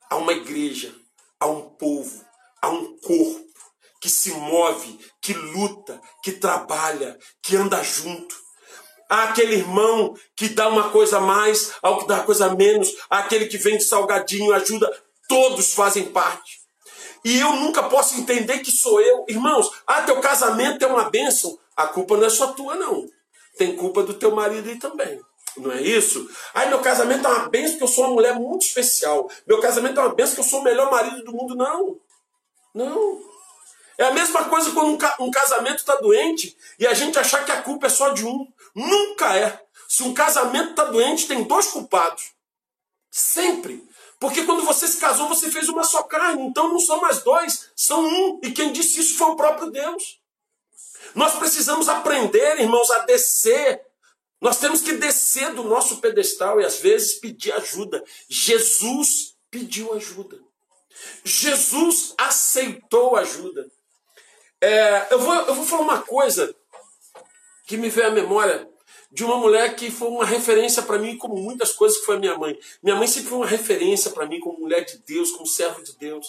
[0.10, 1.03] há uma igreja
[1.44, 2.24] a um povo,
[2.62, 3.44] a um corpo
[4.00, 8.34] que se move, que luta, que trabalha, que anda junto.
[9.10, 12.56] Há aquele irmão que dá uma coisa a mais, ao que dá uma coisa a
[12.56, 14.90] menos, há aquele que vem de salgadinho, ajuda,
[15.28, 16.62] todos fazem parte.
[17.26, 19.26] E eu nunca posso entender que sou eu.
[19.28, 21.58] Irmãos, ah, teu casamento é uma bênção.
[21.76, 23.06] a culpa não é só tua, não.
[23.58, 25.20] Tem culpa do teu marido aí também.
[25.58, 26.28] Não é isso?
[26.54, 29.30] Aí meu casamento é uma benção porque eu sou uma mulher muito especial.
[29.46, 31.56] Meu casamento é uma benção porque eu sou o melhor marido do mundo.
[31.56, 32.00] Não.
[32.74, 33.22] Não.
[33.98, 37.62] É a mesma coisa quando um casamento está doente e a gente achar que a
[37.62, 38.48] culpa é só de um.
[38.74, 39.62] Nunca é.
[39.88, 42.32] Se um casamento está doente, tem dois culpados.
[43.12, 43.88] Sempre.
[44.20, 46.48] Porque quando você se casou, você fez uma só carne.
[46.48, 48.40] Então não são mais dois, são um.
[48.42, 50.20] E quem disse isso foi o próprio Deus.
[51.14, 53.82] Nós precisamos aprender, irmãos, a descer.
[54.44, 58.04] Nós temos que descer do nosso pedestal e às vezes pedir ajuda.
[58.28, 60.38] Jesus pediu ajuda.
[61.24, 63.66] Jesus aceitou ajuda.
[64.60, 66.54] É, eu, vou, eu vou falar uma coisa
[67.66, 68.70] que me veio à memória
[69.10, 72.20] de uma mulher que foi uma referência para mim, como muitas coisas que foi a
[72.20, 72.60] minha mãe.
[72.84, 75.96] Minha mãe sempre foi uma referência para mim, como mulher de Deus, como servo de
[75.96, 76.28] Deus.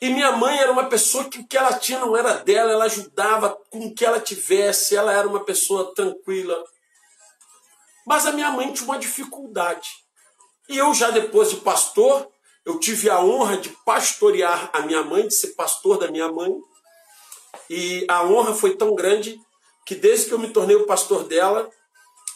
[0.00, 2.84] E minha mãe era uma pessoa que o que ela tinha não era dela, ela
[2.86, 6.56] ajudava com o que ela tivesse, ela era uma pessoa tranquila.
[8.06, 9.90] Mas a minha mãe tinha uma dificuldade.
[10.68, 12.30] E eu, já depois de pastor,
[12.64, 16.50] eu tive a honra de pastorear a minha mãe, de ser pastor da minha mãe.
[17.68, 19.38] E a honra foi tão grande
[19.84, 21.68] que desde que eu me tornei o pastor dela,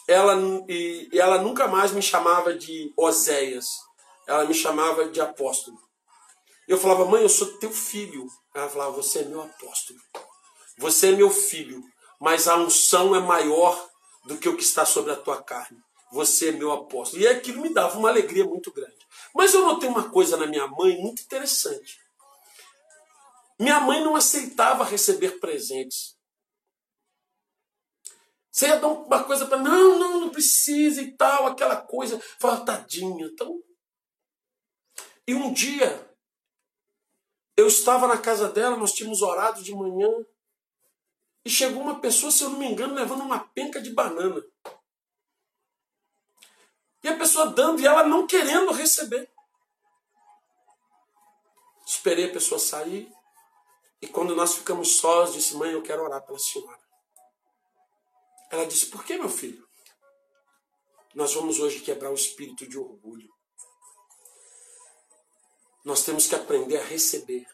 [0.07, 0.35] ela,
[0.69, 3.67] e, ela nunca mais me chamava de Oséias,
[4.27, 5.84] ela me chamava de apóstolo.
[6.67, 8.27] Eu falava, mãe, eu sou teu filho.
[8.53, 9.99] Ela falava, você é meu apóstolo.
[10.77, 11.81] Você é meu filho,
[12.19, 13.89] mas a unção é maior
[14.25, 15.77] do que o que está sobre a tua carne.
[16.11, 17.21] Você é meu apóstolo.
[17.21, 18.97] E aquilo me dava uma alegria muito grande.
[19.33, 21.99] Mas eu notei uma coisa na minha mãe muito interessante.
[23.59, 26.15] Minha mãe não aceitava receber presentes.
[28.51, 32.21] Você ia dar uma coisa para não, não, não precisa e tal, aquela coisa.
[32.39, 33.25] Fala, tadinha.
[33.25, 33.61] Então.
[35.27, 36.14] E um dia,
[37.57, 40.09] eu estava na casa dela, nós tínhamos orado de manhã.
[41.43, 44.43] E chegou uma pessoa, se eu não me engano, levando uma penca de banana.
[47.03, 49.31] E a pessoa dando e ela não querendo receber.
[51.85, 53.11] Esperei a pessoa sair.
[54.01, 56.79] E quando nós ficamos sós, disse: Mãe, eu quero orar pela senhora.
[58.49, 59.63] Ela disse: Por que, meu filho?
[61.13, 63.34] Nós vamos hoje quebrar o espírito de orgulho.
[65.85, 67.45] Nós temos que aprender a receber.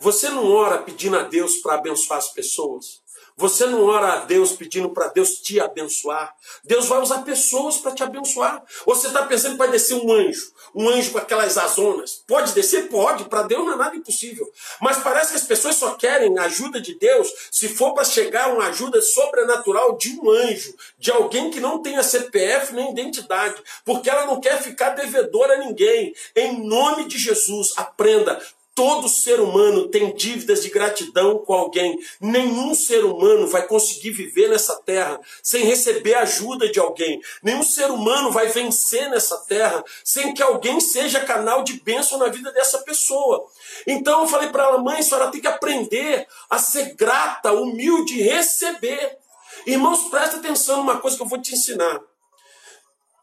[0.00, 3.00] Você não ora pedindo a Deus para abençoar as pessoas?
[3.38, 6.34] Você não ora a Deus pedindo para Deus te abençoar.
[6.64, 8.62] Deus vai usar pessoas para te abençoar.
[8.86, 12.22] Você está pensando que vai descer um anjo, um anjo com aquelas azonas.
[12.26, 12.88] Pode descer?
[12.88, 13.24] Pode.
[13.24, 14.50] Para Deus não é nada impossível.
[14.80, 18.54] Mas parece que as pessoas só querem a ajuda de Deus se for para chegar
[18.54, 24.08] uma ajuda sobrenatural de um anjo, de alguém que não tenha CPF nem identidade, porque
[24.08, 26.14] ela não quer ficar devedora a ninguém.
[26.34, 28.40] Em nome de Jesus, aprenda.
[28.76, 31.98] Todo ser humano tem dívidas de gratidão com alguém.
[32.20, 37.18] Nenhum ser humano vai conseguir viver nessa terra sem receber ajuda de alguém.
[37.42, 42.28] Nenhum ser humano vai vencer nessa terra sem que alguém seja canal de bênção na
[42.28, 43.46] vida dessa pessoa.
[43.86, 48.18] Então eu falei para ela, mãe, a senhora tem que aprender a ser grata, humilde
[48.18, 49.16] e receber.
[49.64, 51.98] Irmãos, presta atenção numa coisa que eu vou te ensinar.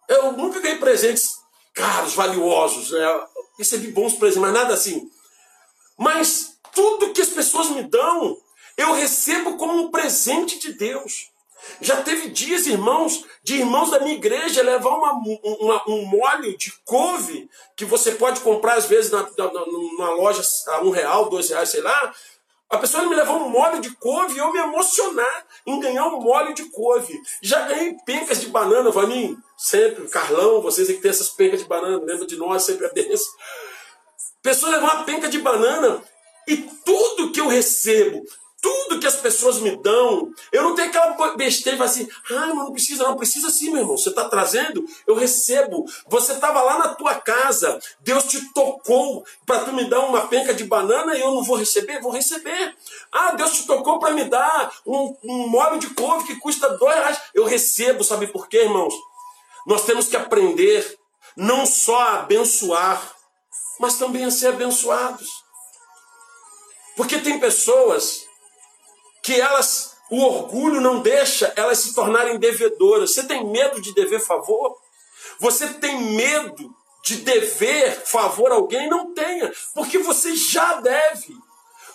[0.09, 1.29] Eu nunca ganhei presentes
[1.75, 2.89] caros, valiosos.
[2.89, 3.21] Né?
[3.59, 5.12] Recebi bons presentes, mas nada assim
[5.97, 8.37] mas tudo que as pessoas me dão,
[8.77, 11.31] eu recebo como um presente de Deus.
[11.79, 16.73] Já teve dias, irmãos, de irmãos da minha igreja levar uma, uma, um molho de
[16.83, 21.49] couve que você pode comprar às vezes na, na, numa loja a um real, dois
[21.49, 22.13] reais, sei lá.
[22.69, 26.19] A pessoa me levar um molho de couve e eu me emocionar em ganhar um
[26.19, 27.13] molho de couve.
[27.41, 30.07] Já ganhei pencas de banana, Vaninho, sempre.
[30.09, 33.31] Carlão, vocês que tem essas pencas de banana, lembra de nós, sempre é benção.
[34.43, 36.03] Pessoa levar uma penca de banana
[36.45, 38.23] e tudo que eu recebo,
[38.61, 43.03] tudo que as pessoas me dão, eu não tenho aquela besteira assim, ah, não precisa,
[43.03, 43.97] não precisa sim, meu irmão.
[43.97, 45.85] Você está trazendo, eu recebo.
[46.07, 50.53] Você estava lá na tua casa, Deus te tocou para tu me dar uma penca
[50.53, 52.01] de banana e eu não vou receber?
[52.01, 52.75] Vou receber.
[53.11, 56.95] Ah, Deus te tocou para me dar um, um molho de couve que custa dois
[56.95, 57.21] reais.
[57.33, 58.93] Eu recebo, sabe por quê, irmãos?
[59.65, 60.99] Nós temos que aprender
[61.35, 63.13] não só a abençoar,
[63.79, 65.27] mas também a ser abençoados.
[66.95, 68.25] Porque tem pessoas
[69.21, 73.13] que elas, o orgulho não deixa elas se tornarem devedoras.
[73.13, 74.77] Você tem medo de dever favor?
[75.39, 78.89] Você tem medo de dever favor a alguém?
[78.89, 81.35] Não tenha, porque você já deve.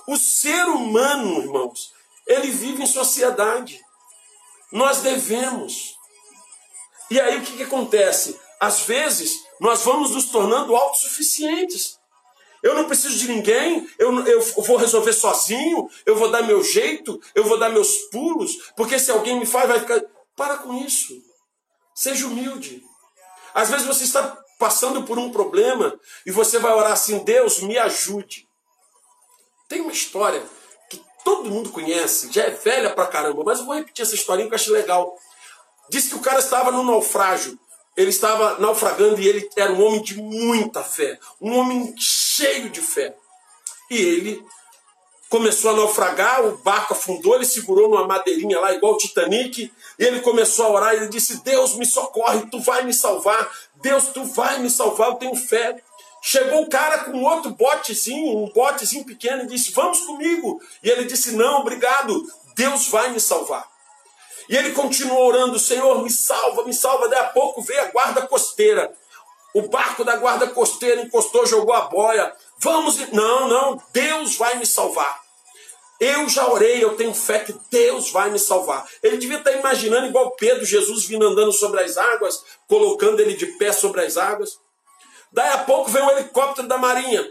[0.07, 1.93] O ser humano, irmãos,
[2.27, 3.81] ele vive em sociedade.
[4.73, 5.97] Nós devemos.
[7.11, 8.39] E aí o que, que acontece?
[8.61, 11.99] Às vezes nós vamos nos tornando autossuficientes.
[12.63, 17.21] Eu não preciso de ninguém, eu, eu vou resolver sozinho, eu vou dar meu jeito,
[17.35, 20.01] eu vou dar meus pulos, porque se alguém me faz, vai ficar.
[20.37, 21.15] Para com isso.
[21.95, 22.83] Seja humilde.
[23.55, 27.77] Às vezes você está passando por um problema e você vai orar assim: Deus, me
[27.77, 28.47] ajude.
[29.69, 30.43] Tem uma história
[30.89, 34.49] que todo mundo conhece, já é velha pra caramba, mas eu vou repetir essa historinha
[34.49, 35.17] que eu acho legal.
[35.91, 37.59] Diz que o cara estava no naufrágio
[37.99, 42.81] ele estava naufragando e ele era um homem de muita fé, um homem cheio de
[42.81, 43.13] fé.
[43.91, 44.41] E ele
[45.29, 50.05] começou a naufragar, o barco afundou, ele segurou numa madeirinha lá, igual o Titanic, e
[50.05, 53.51] ele começou a orar, e ele disse: Deus me socorre, tu vai me salvar,
[53.83, 55.83] Deus, tu vai me salvar, eu tenho fé.
[56.23, 60.63] Chegou o cara com outro botezinho, um botezinho pequeno, e disse: Vamos comigo.
[60.85, 62.25] E ele disse: Não, obrigado,
[62.55, 63.69] Deus vai me salvar.
[64.49, 67.09] E ele continuou orando: Senhor, me salva, me salva.
[67.09, 68.93] Daí a pouco veio a guarda costeira.
[69.55, 72.33] O barco da guarda costeira encostou, jogou a boia.
[72.59, 72.97] Vamos.
[73.13, 75.21] Não, não, Deus vai me salvar.
[76.01, 78.89] Eu já orei, eu tenho fé que Deus vai me salvar.
[79.03, 83.47] Ele devia estar imaginando, igual Pedro, Jesus vindo andando sobre as águas, colocando ele de
[83.59, 84.61] pé sobre as águas.
[85.33, 87.29] Daí a pouco veio um helicóptero da marinha.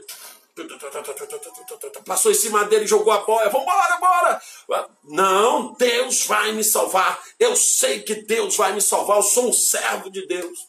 [2.06, 3.50] Passou em cima dele jogou a boia.
[3.50, 4.42] Vambora, bora!
[5.04, 7.22] Não, Deus vai me salvar.
[7.40, 9.18] Eu sei que Deus vai me salvar.
[9.18, 10.68] Eu sou um servo de Deus.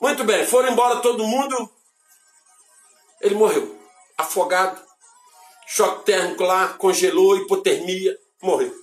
[0.00, 1.70] Muito bem, foram embora todo mundo.
[3.20, 3.78] Ele morreu.
[4.16, 4.82] Afogado.
[5.66, 8.74] Choque térmico lá, congelou, hipotermia, morreu.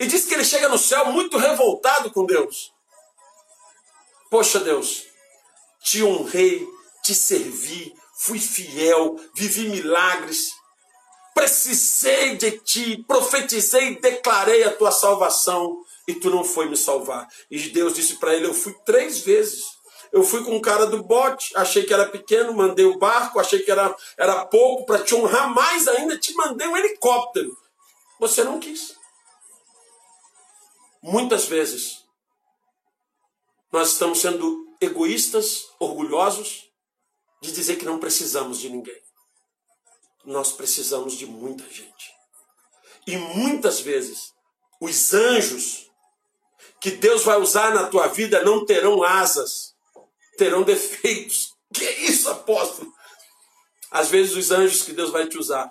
[0.00, 2.72] E diz que ele chega no céu muito revoltado com Deus.
[4.30, 5.06] Poxa, Deus,
[5.80, 6.68] te honrei,
[7.02, 10.50] te servi, fui fiel, vivi milagres,
[11.34, 17.28] precisei de ti, profetizei e declarei a tua salvação e tu não foi me salvar.
[17.50, 19.78] E Deus disse para ele: Eu fui três vezes.
[20.10, 23.58] Eu fui com o cara do bote, achei que era pequeno, mandei o barco, achei
[23.58, 27.54] que era, era pouco para te honrar mais ainda, te mandei um helicóptero.
[28.18, 28.96] Você não quis.
[31.02, 32.04] Muitas vezes
[33.70, 36.67] nós estamos sendo egoístas, orgulhosos,
[37.40, 39.00] de dizer que não precisamos de ninguém.
[40.24, 42.12] Nós precisamos de muita gente.
[43.06, 44.32] E muitas vezes,
[44.80, 45.90] os anjos
[46.80, 49.74] que Deus vai usar na tua vida não terão asas,
[50.36, 51.56] terão defeitos.
[51.70, 52.90] Que isso, apóstolo?
[53.90, 55.70] Às vezes, os anjos que Deus vai te usar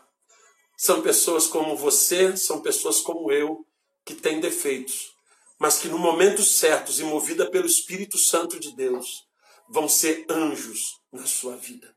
[0.78, 3.66] são pessoas como você, são pessoas como eu,
[4.06, 5.12] que têm defeitos,
[5.58, 9.28] mas que no momento certo e movida pelo Espírito Santo de Deus,
[9.68, 11.96] vão ser anjos na sua vida.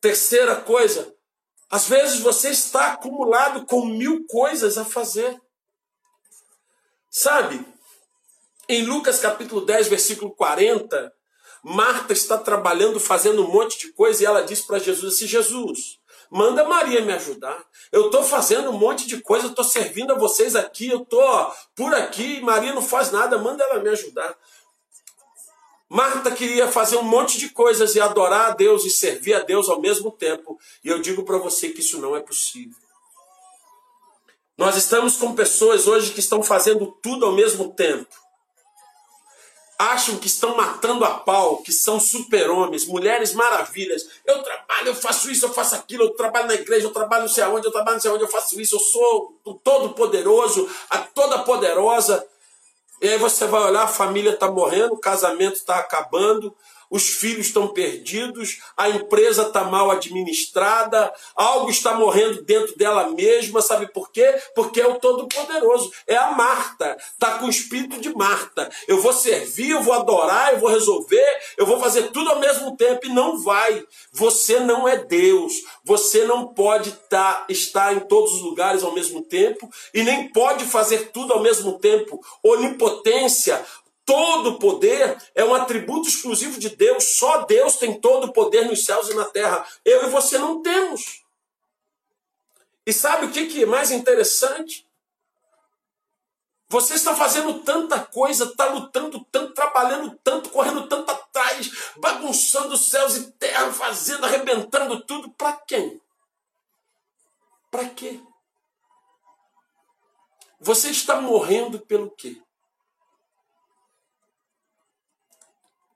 [0.00, 1.14] Terceira coisa,
[1.70, 5.40] às vezes você está acumulado com mil coisas a fazer.
[7.08, 7.64] Sabe,
[8.68, 11.12] em Lucas capítulo 10, versículo 40,
[11.62, 16.00] Marta está trabalhando, fazendo um monte de coisa, e ela diz para Jesus assim: Jesus,
[16.30, 17.64] manda Maria me ajudar.
[17.92, 21.94] Eu estou fazendo um monte de coisa, estou servindo a vocês aqui, eu estou por
[21.94, 24.36] aqui, Maria não faz nada, manda ela me ajudar.
[25.92, 29.68] Marta queria fazer um monte de coisas e adorar a Deus e servir a Deus
[29.68, 30.58] ao mesmo tempo.
[30.82, 32.74] E eu digo para você que isso não é possível.
[34.56, 38.08] Nós estamos com pessoas hoje que estão fazendo tudo ao mesmo tempo.
[39.78, 44.08] Acham que estão matando a pau, que são super-homens, mulheres maravilhas.
[44.24, 47.28] Eu trabalho, eu faço isso, eu faço aquilo, eu trabalho na igreja, eu trabalho não
[47.28, 51.00] sei aonde, eu trabalho não sei aonde, eu faço isso, eu sou o todo-poderoso, a
[51.00, 52.26] toda-poderosa.
[53.02, 56.54] E aí você vai olhar, a família está morrendo, o casamento está acabando,
[56.92, 63.62] os filhos estão perdidos, a empresa está mal administrada, algo está morrendo dentro dela mesma,
[63.62, 64.38] sabe por quê?
[64.54, 68.70] Porque é o Todo-Poderoso, é a Marta, está com o espírito de Marta.
[68.86, 72.76] Eu vou servir, eu vou adorar, eu vou resolver, eu vou fazer tudo ao mesmo
[72.76, 73.82] tempo e não vai.
[74.12, 79.22] Você não é Deus, você não pode tá, estar em todos os lugares ao mesmo
[79.22, 82.20] tempo e nem pode fazer tudo ao mesmo tempo.
[82.42, 83.64] Onipotência,
[84.04, 87.16] Todo poder é um atributo exclusivo de Deus.
[87.16, 89.66] Só Deus tem todo o poder nos céus e na terra.
[89.84, 91.22] Eu e você não temos.
[92.84, 94.86] E sabe o que é mais interessante?
[96.68, 103.14] Você está fazendo tanta coisa, está lutando tanto, trabalhando tanto, correndo tanto atrás, bagunçando céus
[103.14, 105.30] e terra, fazendo, arrebentando tudo.
[105.32, 106.00] Para quem?
[107.70, 108.18] Para quê?
[110.58, 112.40] Você está morrendo pelo quê?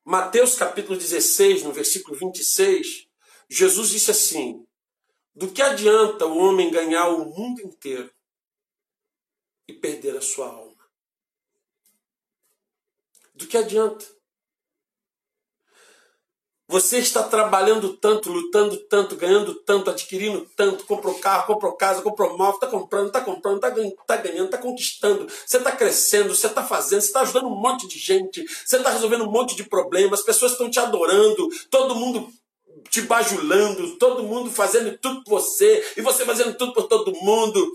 [0.08, 3.08] Mateus capítulo 16, no versículo 26,
[3.48, 4.64] Jesus disse assim:
[5.34, 8.08] Do que adianta o homem ganhar o mundo inteiro
[9.66, 10.88] e perder a sua alma?
[13.34, 14.06] Do que adianta?
[16.76, 22.36] Você está trabalhando tanto, lutando tanto, ganhando tanto, adquirindo tanto, comprou carro, comprou casa, comprou
[22.36, 25.26] móvel, está comprando, está comprando, está ganhando, está está conquistando.
[25.26, 28.90] Você está crescendo, você está fazendo, você está ajudando um monte de gente, você está
[28.90, 32.28] resolvendo um monte de problemas, as pessoas estão te adorando, todo mundo
[32.90, 37.72] te bajulando, todo mundo fazendo tudo por você, e você fazendo tudo por todo mundo.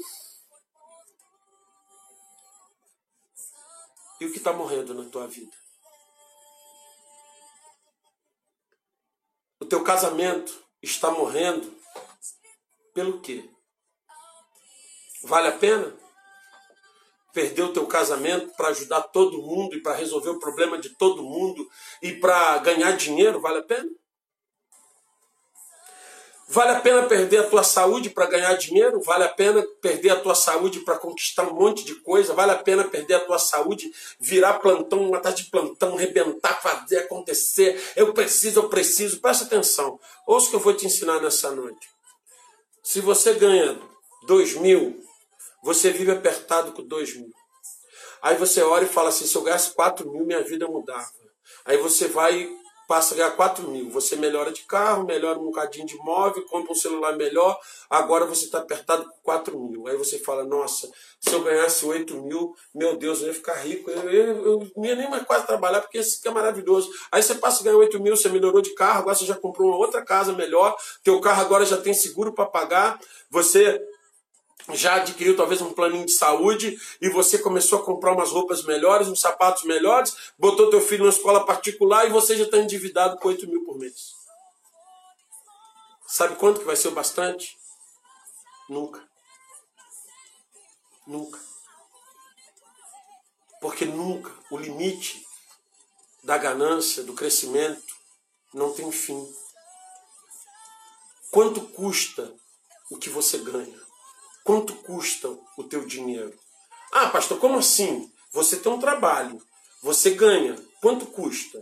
[4.20, 5.61] E o que está morrendo na tua vida?
[9.72, 10.52] Teu casamento
[10.82, 11.74] está morrendo
[12.94, 13.50] pelo quê?
[15.24, 15.96] Vale a pena?
[17.34, 21.24] Perder o teu casamento para ajudar todo mundo e para resolver o problema de todo
[21.24, 21.66] mundo
[22.02, 23.90] e para ganhar dinheiro, vale a pena?
[26.54, 29.00] Vale a pena perder a tua saúde para ganhar dinheiro?
[29.00, 32.34] Vale a pena perder a tua saúde para conquistar um monte de coisa?
[32.34, 33.90] Vale a pena perder a tua saúde,
[34.20, 37.82] virar plantão, matar de plantão, rebentar, fazer acontecer?
[37.96, 39.22] Eu preciso, eu preciso.
[39.22, 39.98] Presta atenção.
[40.28, 41.90] Ouça o que eu vou te ensinar nessa noite.
[42.84, 43.80] Se você ganha
[44.28, 45.02] dois mil,
[45.64, 47.32] você vive apertado com dois mil.
[48.22, 51.10] Aí você olha e fala assim: se eu ganhasse quatro mil, minha vida mudava.
[51.64, 52.61] Aí você vai
[52.92, 53.90] passa a ganhar 4 mil.
[53.92, 57.58] Você melhora de carro, melhora um bocadinho de móvel, compra um celular melhor,
[57.90, 59.88] agora você está apertado com 4 mil.
[59.88, 63.90] Aí você fala, nossa, se eu ganhasse 8 mil, meu Deus, eu ia ficar rico,
[63.90, 66.92] eu, eu, eu não ia nem mais quase trabalhar, porque isso é maravilhoso.
[67.10, 69.70] Aí você passa a ganhar 8 mil, você melhorou de carro, agora você já comprou
[69.70, 73.82] uma outra casa melhor, teu carro agora já tem seguro para pagar, você
[74.74, 79.08] já adquiriu talvez um planinho de saúde e você começou a comprar umas roupas melhores,
[79.08, 83.28] uns sapatos melhores, botou teu filho na escola particular e você já está endividado com
[83.28, 84.14] 8 mil por mês.
[86.08, 87.58] Sabe quanto que vai ser o bastante?
[88.70, 89.02] Nunca.
[91.08, 91.40] Nunca.
[93.62, 95.26] Porque nunca o limite
[96.24, 97.96] da ganância, do crescimento,
[98.54, 99.26] não tem fim.
[101.32, 102.34] Quanto custa
[102.90, 103.91] o que você ganha?
[104.44, 106.34] Quanto custa o teu dinheiro?
[106.92, 108.12] Ah, pastor, como assim?
[108.34, 109.42] Você tem um trabalho,
[109.82, 110.56] você ganha.
[110.82, 111.62] Quanto custa?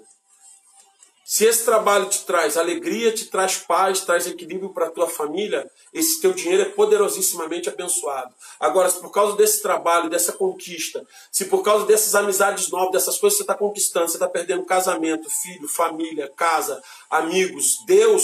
[1.29, 5.69] Se esse trabalho te traz alegria, te traz paz, traz equilíbrio para a tua família,
[5.93, 8.33] esse teu dinheiro é poderosíssimamente abençoado.
[8.59, 13.19] Agora, se por causa desse trabalho, dessa conquista, se por causa dessas amizades novas, dessas
[13.19, 18.23] coisas que você está conquistando, você está perdendo casamento, filho, família, casa, amigos, Deus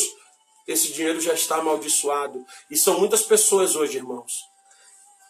[0.67, 2.43] esse dinheiro já está amaldiçoado.
[2.69, 4.45] E são muitas pessoas hoje, irmãos,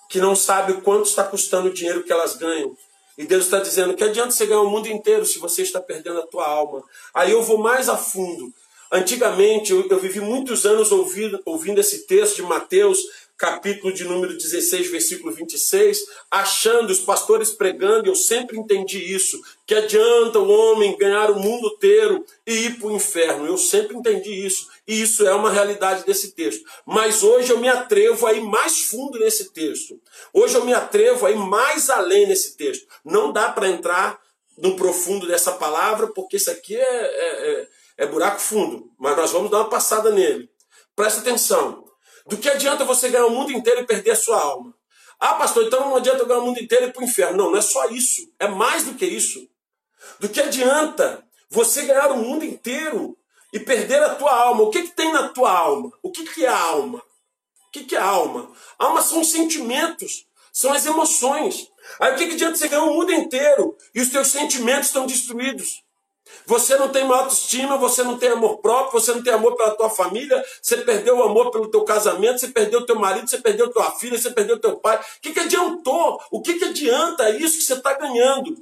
[0.10, 2.76] que não sabem quanto está custando o dinheiro que elas ganham.
[3.18, 6.20] E Deus está dizendo que adianta você ganhar o mundo inteiro se você está perdendo
[6.20, 6.84] a tua alma.
[7.14, 8.54] Aí eu vou mais a fundo.
[8.92, 13.00] Antigamente, eu, eu vivi muitos anos ouvindo, ouvindo esse texto de Mateus
[13.38, 16.00] capítulo de número 16, versículo 26,
[16.32, 21.68] achando os pastores pregando, eu sempre entendi isso, que adianta o homem ganhar o mundo
[21.76, 23.46] inteiro e ir para o inferno.
[23.46, 24.68] Eu sempre entendi isso.
[24.88, 26.64] E isso é uma realidade desse texto.
[26.86, 30.00] Mas hoje eu me atrevo a ir mais fundo nesse texto.
[30.32, 32.86] Hoje eu me atrevo a ir mais além nesse texto.
[33.04, 34.20] Não dá para entrar
[34.58, 37.68] no profundo dessa palavra, porque isso aqui é, é, é,
[37.98, 38.92] é buraco fundo.
[39.00, 40.50] Mas nós vamos dar uma passada nele.
[40.96, 41.84] Presta atenção.
[42.28, 44.74] Do que adianta você ganhar o mundo inteiro e perder a sua alma?
[45.20, 47.38] Ah, pastor, então não adianta eu ganhar o mundo inteiro e ir para o inferno.
[47.38, 48.22] Não, não é só isso.
[48.40, 49.48] É mais do que isso.
[50.20, 53.18] Do que adianta você ganhar o mundo inteiro
[53.56, 54.64] e perder a tua alma?
[54.64, 55.89] O que, que tem na tua alma?
[56.03, 56.97] O que, que é a alma?
[56.97, 58.51] O que, que é a alma?
[58.78, 61.72] A alma são os sentimentos, são as emoções.
[62.01, 65.08] Aí o que, que adianta você ganhar o mundo inteiro e os teus sentimentos estão
[65.08, 65.82] destruídos?
[66.45, 69.72] Você não tem uma autoestima, você não tem amor próprio, você não tem amor pela
[69.72, 73.38] tua família, você perdeu o amor pelo teu casamento, você perdeu o teu marido, você
[73.38, 74.97] perdeu tua filha, você perdeu teu pai.
[74.97, 76.22] O que, que adiantou?
[76.30, 78.53] O que, que adianta isso que você está ganhando?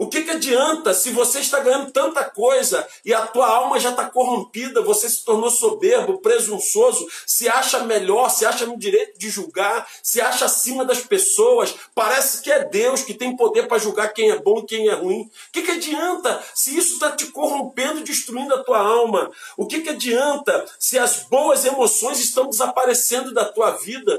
[0.00, 3.90] O que, que adianta se você está ganhando tanta coisa e a tua alma já
[3.90, 9.28] está corrompida, você se tornou soberbo, presunçoso, se acha melhor, se acha no direito de
[9.28, 14.14] julgar, se acha acima das pessoas, parece que é Deus que tem poder para julgar
[14.14, 15.20] quem é bom e quem é ruim.
[15.20, 19.30] O que, que adianta se isso está te corrompendo, destruindo a tua alma?
[19.54, 24.18] O que, que adianta se as boas emoções estão desaparecendo da tua vida?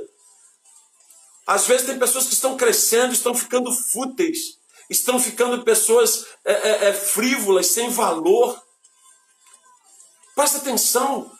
[1.47, 4.60] Às vezes tem pessoas que estão crescendo, estão ficando fúteis
[4.91, 8.61] estão ficando pessoas é, é, é, frívolas, sem valor.
[10.35, 11.31] Presta atenção.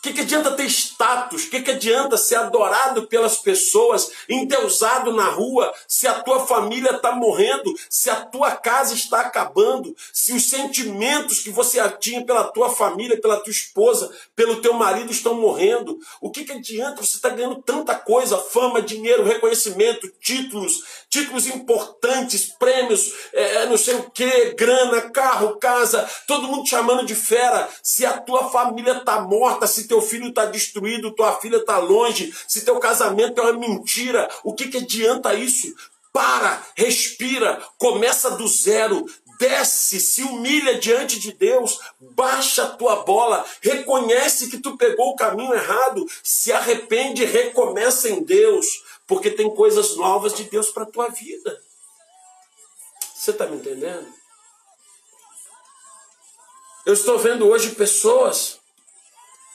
[0.00, 1.44] O que, que adianta ter status?
[1.44, 6.92] O que, que adianta ser adorado pelas pessoas, endeusado na rua, se a tua família
[6.92, 12.44] está morrendo, se a tua casa está acabando, se os sentimentos que você tinha pela
[12.44, 15.98] tua família, pela tua esposa, pelo teu marido estão morrendo?
[16.18, 21.46] O que, que adianta você estar tá ganhando tanta coisa, fama, dinheiro, reconhecimento, títulos, títulos
[21.46, 27.68] importantes, prêmios, é, não sei o que, grana, carro, casa, todo mundo chamando de fera,
[27.82, 32.32] se a tua família está morta, se teu filho está destruído, tua filha está longe,
[32.46, 35.74] se teu casamento é uma mentira, o que, que adianta isso?
[36.12, 39.04] Para, respira, começa do zero,
[39.36, 45.16] desce, se humilha diante de Deus, baixa a tua bola, reconhece que tu pegou o
[45.16, 48.66] caminho errado, se arrepende, recomeça em Deus,
[49.08, 51.60] porque tem coisas novas de Deus para a tua vida.
[53.12, 54.06] Você está me entendendo?
[56.86, 58.59] Eu estou vendo hoje pessoas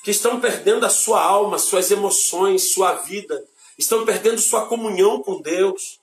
[0.06, 3.44] que estão perdendo a sua alma, suas emoções, sua vida,
[3.76, 6.00] estão perdendo sua comunhão com Deus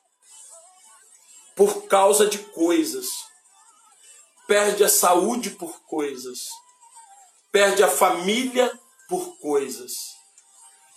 [1.54, 3.06] por causa de coisas.
[4.48, 6.48] Perde a saúde por coisas.
[7.52, 8.76] Perde a família
[9.08, 9.94] por coisas.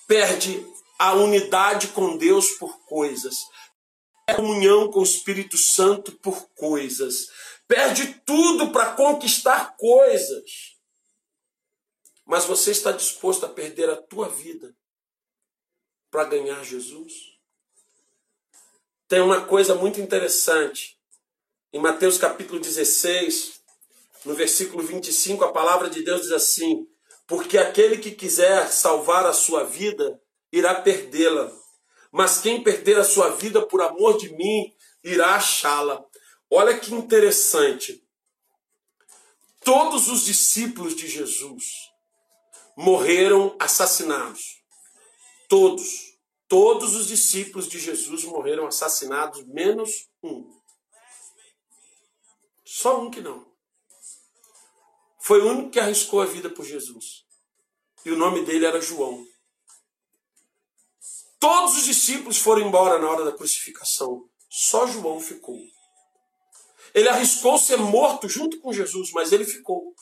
[0.08, 0.66] Perde
[0.98, 3.38] a unidade com Deus por coisas.
[4.28, 7.28] A comunhão com o Espírito Santo por coisas.
[7.68, 10.75] Perde tudo para conquistar coisas
[12.26, 14.76] mas você está disposto a perder a tua vida
[16.10, 17.14] para ganhar Jesus?
[19.08, 21.00] Tem uma coisa muito interessante.
[21.72, 23.62] Em Mateus capítulo 16,
[24.26, 26.88] no versículo 25, a palavra de Deus diz assim:
[27.28, 30.20] Porque aquele que quiser salvar a sua vida,
[30.52, 31.52] irá perdê-la.
[32.12, 34.74] Mas quem perder a sua vida por amor de mim,
[35.04, 36.04] irá achá-la.
[36.50, 38.04] Olha que interessante.
[39.64, 41.92] Todos os discípulos de Jesus,
[42.76, 44.62] morreram assassinados.
[45.48, 46.16] Todos.
[46.48, 50.48] Todos os discípulos de Jesus morreram assassinados, menos um.
[52.64, 53.46] Só um que não.
[55.20, 57.26] Foi o único que arriscou a vida por Jesus.
[58.06, 59.26] E o nome dele era João.
[61.40, 64.30] Todos os discípulos foram embora na hora da crucificação.
[64.50, 65.60] Só João ficou.
[66.94, 69.94] Ele arriscou ser morto junto com Jesus, mas ele ficou.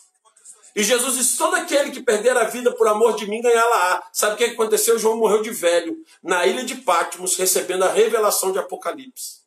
[0.75, 4.03] E Jesus disse: todo aquele que perder a vida por amor de mim ganhá-la.
[4.11, 4.97] Sabe o que aconteceu?
[4.97, 9.43] João morreu de velho, na ilha de Patmos, recebendo a revelação de Apocalipse.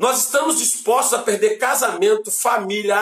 [0.00, 2.96] Nós estamos dispostos a perder casamento, família,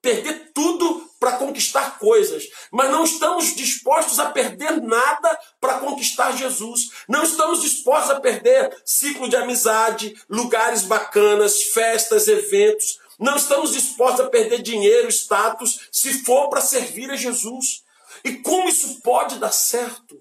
[0.00, 6.90] perder tudo para conquistar coisas, mas não estamos dispostos a perder nada para conquistar Jesus.
[7.08, 14.26] Não estamos dispostos a perder ciclo de amizade, lugares bacanas, festas, eventos, não estamos dispostos
[14.26, 17.82] a perder dinheiro, status, se for para servir a Jesus.
[18.24, 20.20] E como isso pode dar certo?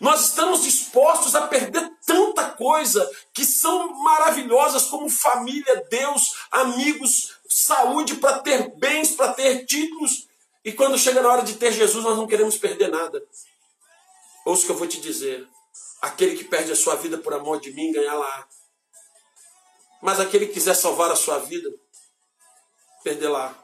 [0.00, 8.16] Nós estamos dispostos a perder tanta coisa que são maravilhosas, como família, Deus, amigos, saúde,
[8.16, 10.26] para ter bens, para ter títulos.
[10.64, 13.22] E quando chega na hora de ter Jesus, nós não queremos perder nada.
[14.44, 15.46] Ouça o que eu vou te dizer.
[16.00, 18.48] Aquele que perde a sua vida por amor de mim, ganha lá.
[20.02, 21.72] Mas aquele que quiser salvar a sua vida,
[23.04, 23.56] perderá.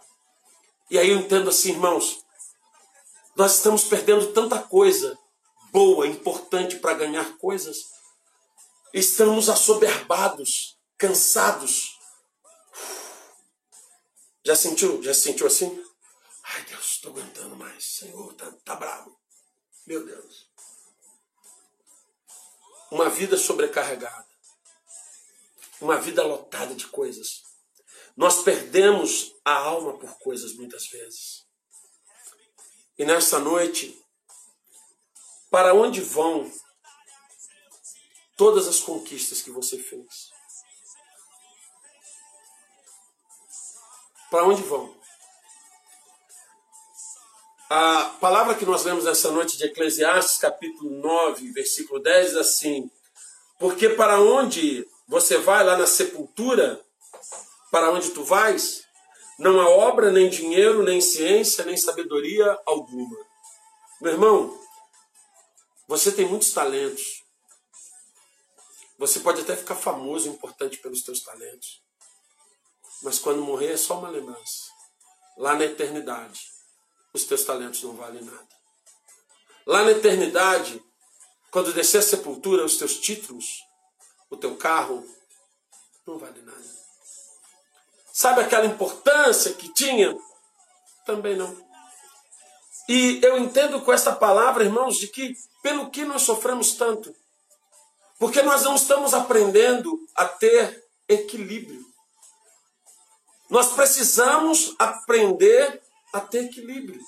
[0.88, 2.24] E aí eu entendo assim, irmãos,
[3.34, 5.18] nós estamos perdendo tanta coisa
[5.72, 7.90] boa, importante para ganhar coisas.
[8.94, 11.98] Estamos assoberbados, cansados.
[14.44, 15.02] Já sentiu?
[15.02, 15.84] Já sentiu assim?
[16.44, 17.84] Ai, Deus, estou aguentando mais.
[17.84, 19.18] Senhor, tá, tá bravo.
[19.84, 20.48] Meu Deus.
[22.92, 24.27] Uma vida sobrecarregada
[25.80, 27.42] uma vida lotada de coisas.
[28.16, 31.46] Nós perdemos a alma por coisas muitas vezes.
[32.98, 33.96] E nesta noite,
[35.50, 36.50] para onde vão
[38.36, 40.30] todas as conquistas que você fez?
[44.30, 44.98] Para onde vão?
[47.70, 52.90] A palavra que nós lemos nessa noite de Eclesiastes, capítulo 9, versículo 10, assim:
[53.58, 56.84] Porque para onde você vai lá na sepultura,
[57.70, 58.84] para onde tu vais,
[59.38, 63.16] não há obra, nem dinheiro, nem ciência, nem sabedoria alguma.
[64.02, 64.60] Meu irmão,
[65.88, 67.24] você tem muitos talentos.
[68.98, 71.82] Você pode até ficar famoso, importante pelos teus talentos.
[73.02, 74.68] Mas quando morrer é só uma lembrança.
[75.38, 76.50] Lá na eternidade,
[77.14, 78.48] os teus talentos não valem nada.
[79.64, 80.82] Lá na eternidade,
[81.50, 83.67] quando descer a sepultura, os teus títulos
[84.30, 85.06] o teu carro,
[86.06, 86.78] não vale nada.
[88.12, 90.16] Sabe aquela importância que tinha?
[91.06, 91.56] Também não.
[92.88, 97.14] E eu entendo com esta palavra, irmãos, de que pelo que nós sofremos tanto,
[98.18, 101.84] porque nós não estamos aprendendo a ter equilíbrio.
[103.48, 105.80] Nós precisamos aprender
[106.12, 107.00] a ter equilíbrio.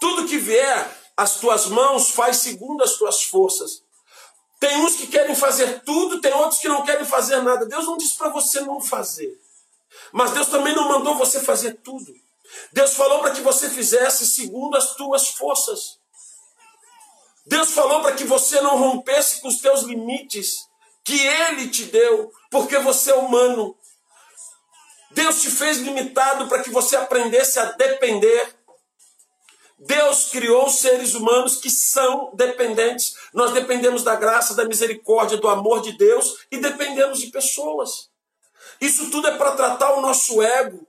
[0.00, 3.82] Tudo que vier às tuas mãos faz segundo as tuas forças.
[4.62, 7.66] Tem uns que querem fazer tudo, tem outros que não querem fazer nada.
[7.66, 9.36] Deus não disse para você não fazer.
[10.12, 12.14] Mas Deus também não mandou você fazer tudo.
[12.72, 15.98] Deus falou para que você fizesse segundo as tuas forças.
[17.44, 20.68] Deus falou para que você não rompesse com os teus limites
[21.02, 23.76] que Ele te deu, porque você é humano.
[25.10, 28.54] Deus te fez limitado para que você aprendesse a depender.
[29.84, 33.16] Deus criou seres humanos que são dependentes.
[33.34, 38.08] Nós dependemos da graça, da misericórdia, do amor de Deus e dependemos de pessoas.
[38.80, 40.86] Isso tudo é para tratar o nosso ego.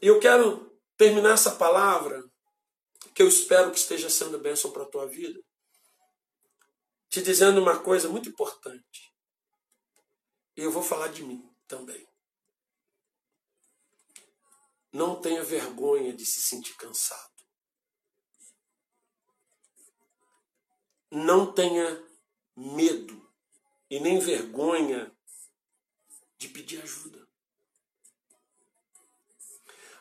[0.00, 2.22] E eu quero terminar essa palavra,
[3.12, 5.40] que eu espero que esteja sendo bênção para a tua vida,
[7.08, 9.12] te dizendo uma coisa muito importante.
[10.56, 12.06] E eu vou falar de mim também.
[14.94, 17.34] Não tenha vergonha de se sentir cansado.
[21.10, 22.00] Não tenha
[22.56, 23.28] medo
[23.90, 25.12] e nem vergonha
[26.38, 27.26] de pedir ajuda.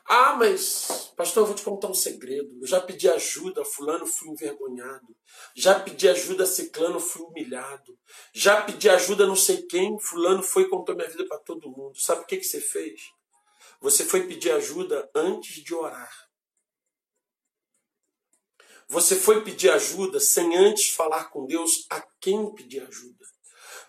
[0.06, 2.56] Ah, mas, pastor, eu vou te contar um segredo.
[2.62, 5.18] Eu já pedi ajuda a fulano, fui envergonhado.
[5.56, 7.98] Já pedi ajuda a ciclano, fui humilhado.
[8.32, 11.72] Já pedi ajuda a não sei quem, fulano foi e contou minha vida para todo
[11.72, 12.00] mundo.
[12.00, 13.02] Sabe o que, que você fez?
[13.84, 16.10] Você foi pedir ajuda antes de orar.
[18.88, 23.26] Você foi pedir ajuda sem antes falar com Deus a quem pedir ajuda.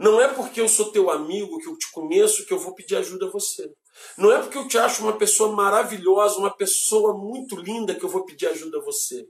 [0.00, 2.96] Não é porque eu sou teu amigo, que eu te conheço, que eu vou pedir
[2.96, 3.72] ajuda a você.
[4.18, 8.08] Não é porque eu te acho uma pessoa maravilhosa, uma pessoa muito linda, que eu
[8.08, 9.24] vou pedir ajuda a você.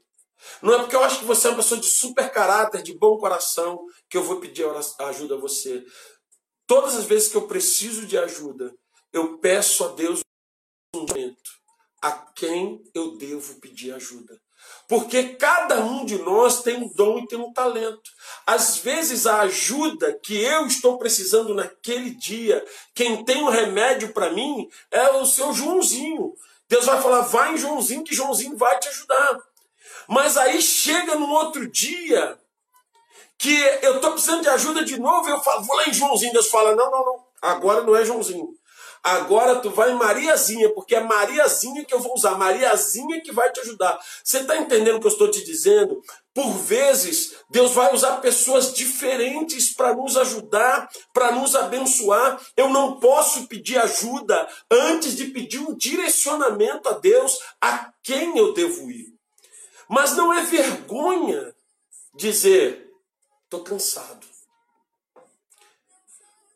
[0.62, 3.18] Não é porque eu acho que você é uma pessoa de super caráter, de bom
[3.18, 4.64] coração, que eu vou pedir
[4.98, 5.84] ajuda a você.
[6.66, 8.74] Todas as vezes que eu preciso de ajuda,
[9.12, 10.23] eu peço a Deus
[12.04, 14.38] a quem eu devo pedir ajuda.
[14.86, 18.10] Porque cada um de nós tem um dom e tem um talento.
[18.46, 22.62] Às vezes a ajuda que eu estou precisando naquele dia,
[22.94, 26.34] quem tem o um remédio para mim é o seu Joãozinho.
[26.68, 29.38] Deus vai falar, vai em Joãozinho, que Joãozinho vai te ajudar.
[30.06, 32.38] Mas aí chega num outro dia
[33.38, 36.34] que eu estou precisando de ajuda de novo, eu falo, vou lá em Joãozinho.
[36.34, 38.54] Deus fala, não, não, não, agora não é Joãozinho.
[39.04, 43.60] Agora tu vai Mariazinha, porque é Mariazinha que eu vou usar, Mariazinha que vai te
[43.60, 44.00] ajudar.
[44.24, 46.00] Você está entendendo o que eu estou te dizendo?
[46.32, 52.40] Por vezes, Deus vai usar pessoas diferentes para nos ajudar, para nos abençoar.
[52.56, 58.54] Eu não posso pedir ajuda antes de pedir um direcionamento a Deus a quem eu
[58.54, 59.12] devo ir.
[59.86, 61.54] Mas não é vergonha
[62.14, 62.90] dizer,
[63.44, 64.33] estou cansado.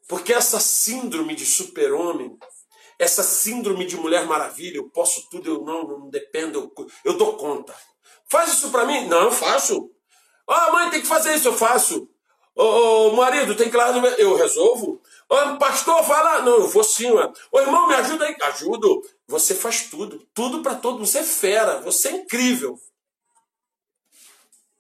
[0.09, 2.37] Porque essa síndrome de super-homem,
[2.99, 7.37] essa síndrome de mulher maravilha, eu posso tudo, eu não, não dependo, eu, eu dou
[7.37, 7.77] conta.
[8.27, 9.07] Faz isso para mim?
[9.07, 9.91] Não, eu faço.
[10.49, 12.09] Ah, mãe, tem que fazer isso, eu faço.
[12.55, 15.01] Ô, marido, tem que lá, eu resolvo.
[15.29, 16.43] Ô, pastor, vai lá.
[16.43, 17.09] Não, eu vou sim.
[17.09, 18.37] Ô, oh, irmão, me ajuda aí.
[18.43, 19.09] Ajudo.
[19.29, 20.27] Você faz tudo.
[20.35, 21.07] Tudo para todo mundo.
[21.07, 21.81] Você é fera.
[21.83, 22.77] Você é incrível.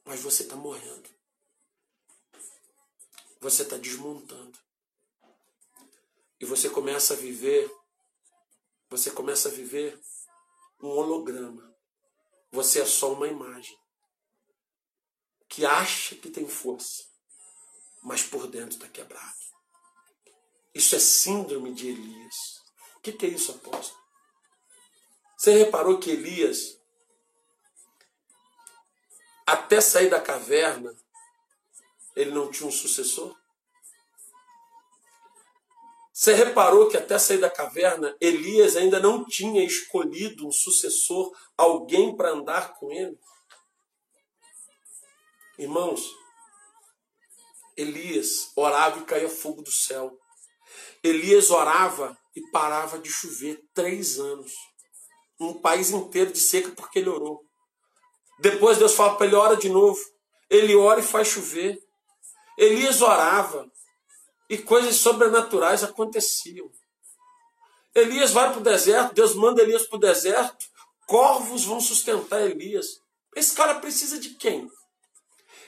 [0.04, 1.08] Mas você está morrendo.
[3.40, 4.58] Você está desmontando.
[6.40, 7.70] E você começa a viver,
[8.88, 10.00] você começa a viver
[10.80, 11.74] um holograma.
[12.50, 13.76] Você é só uma imagem
[15.48, 17.04] que acha que tem força,
[18.02, 19.38] mas por dentro está quebrado.
[20.74, 22.62] Isso é síndrome de Elias.
[22.96, 23.98] O que, que é isso, apóstolo?
[25.36, 26.78] Você reparou que Elias,
[29.46, 30.94] até sair da caverna,
[32.14, 33.37] ele não tinha um sucessor?
[36.18, 42.16] Você reparou que até sair da caverna, Elias ainda não tinha escolhido um sucessor, alguém
[42.16, 43.16] para andar com ele?
[45.56, 46.12] Irmãos,
[47.76, 50.18] Elias orava e caía fogo do céu.
[51.04, 54.52] Elias orava e parava de chover três anos.
[55.38, 57.44] Um país inteiro de seca porque ele orou.
[58.40, 60.00] Depois Deus fala para ele: ora de novo.
[60.50, 61.78] Ele ora e faz chover.
[62.58, 63.70] Elias orava
[64.48, 66.70] e coisas sobrenaturais aconteciam.
[67.94, 70.66] Elias vai para o deserto, Deus manda Elias para o deserto,
[71.06, 73.00] corvos vão sustentar Elias.
[73.34, 74.70] Esse cara precisa de quem?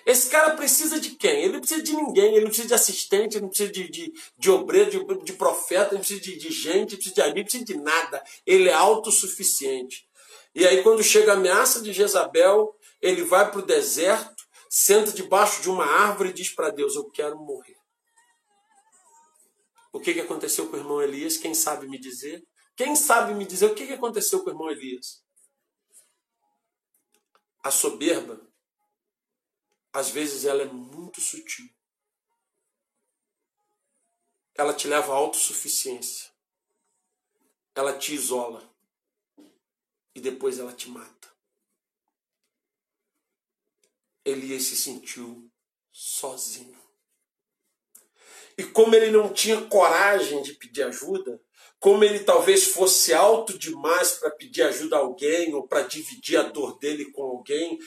[0.07, 1.43] Esse cara precisa de quem?
[1.43, 4.13] Ele não precisa de ninguém, ele não precisa de assistente, ele não precisa de, de,
[4.39, 7.39] de obreiro, de, de profeta, ele não precisa de, de gente, ele precisa de amigo,
[7.39, 8.25] não precisa de nada.
[8.47, 10.09] Ele é autossuficiente.
[10.55, 15.63] E aí, quando chega a ameaça de Jezabel, ele vai para o deserto, senta debaixo
[15.63, 17.80] de uma árvore e diz para Deus: Eu quero morrer.
[19.93, 21.37] O que, que aconteceu com o irmão Elias?
[21.37, 22.47] Quem sabe me dizer?
[22.77, 25.23] Quem sabe me dizer o que, que aconteceu com o irmão Elias?
[27.63, 28.41] A soberba,
[29.93, 31.69] às vezes, ela é muito sutil.
[34.55, 36.31] Ela te leva à autossuficiência.
[37.75, 38.69] Ela te isola.
[40.15, 41.29] E depois ela te mata.
[44.25, 45.51] Elias se sentiu
[45.93, 46.80] sozinho.
[48.61, 51.41] E como ele não tinha coragem de pedir ajuda,
[51.79, 56.43] como ele talvez fosse alto demais para pedir ajuda a alguém ou para dividir a
[56.43, 57.79] dor dele com alguém,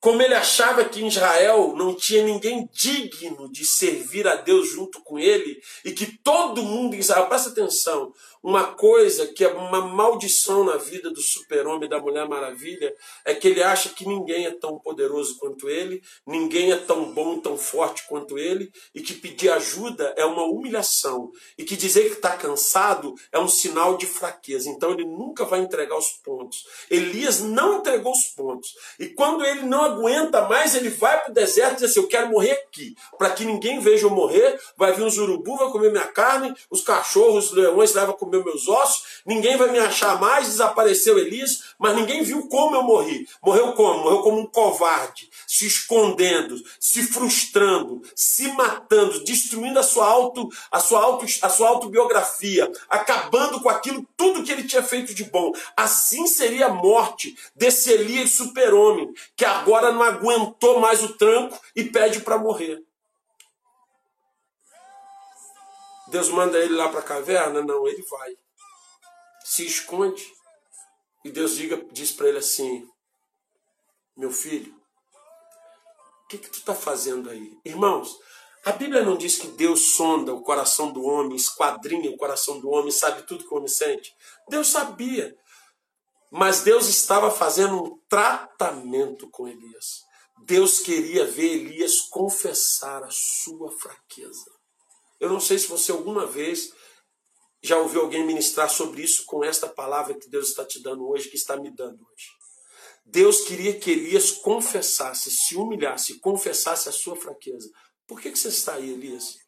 [0.00, 5.00] como ele achava que em Israel não tinha ninguém digno de servir a Deus junto
[5.04, 8.12] com ele e que todo mundo em Israel, presta atenção,
[8.46, 12.94] uma coisa que é uma maldição na vida do super-homem da Mulher Maravilha
[13.24, 17.40] é que ele acha que ninguém é tão poderoso quanto ele, ninguém é tão bom,
[17.40, 22.14] tão forte quanto ele, e que pedir ajuda é uma humilhação, e que dizer que
[22.14, 24.70] está cansado é um sinal de fraqueza.
[24.70, 26.64] Então ele nunca vai entregar os pontos.
[26.88, 28.76] Elias não entregou os pontos.
[29.00, 32.06] E quando ele não aguenta mais, ele vai para o deserto e diz assim: Eu
[32.06, 34.56] quero morrer aqui, para que ninguém veja eu morrer.
[34.76, 38.44] Vai vir uns urubu, vai comer minha carne, os cachorros, os leões levam comer comer
[38.44, 43.26] meus ossos, ninguém vai me achar mais, desapareceu Elias, mas ninguém viu como eu morri.
[43.42, 44.04] Morreu como?
[44.04, 50.80] Morreu como um covarde, se escondendo, se frustrando, se matando, destruindo a sua auto, a
[50.80, 55.52] sua auto, a sua autobiografia, acabando com aquilo tudo que ele tinha feito de bom.
[55.76, 61.84] Assim seria a morte desse Elias super-homem, que agora não aguentou mais o tranco e
[61.84, 62.82] pede para morrer.
[66.08, 67.62] Deus manda ele lá para a caverna?
[67.62, 68.36] Não, ele vai.
[69.44, 70.24] Se esconde.
[71.24, 72.88] E Deus diga, diz para ele assim:
[74.16, 74.72] Meu filho,
[76.24, 77.58] o que, que tu está fazendo aí?
[77.64, 78.16] Irmãos,
[78.64, 82.68] a Bíblia não diz que Deus sonda o coração do homem, esquadrinha o coração do
[82.68, 84.12] homem, sabe tudo que o homem sente.
[84.48, 85.36] Deus sabia.
[86.32, 90.02] Mas Deus estava fazendo um tratamento com Elias.
[90.44, 94.55] Deus queria ver Elias confessar a sua fraqueza.
[95.18, 96.72] Eu não sei se você alguma vez
[97.62, 101.28] já ouviu alguém ministrar sobre isso com esta palavra que Deus está te dando hoje,
[101.28, 102.36] que está me dando hoje.
[103.04, 107.70] Deus queria que Elias confessasse, se humilhasse, confessasse a sua fraqueza.
[108.06, 109.38] Por que, que você está aí, Elias?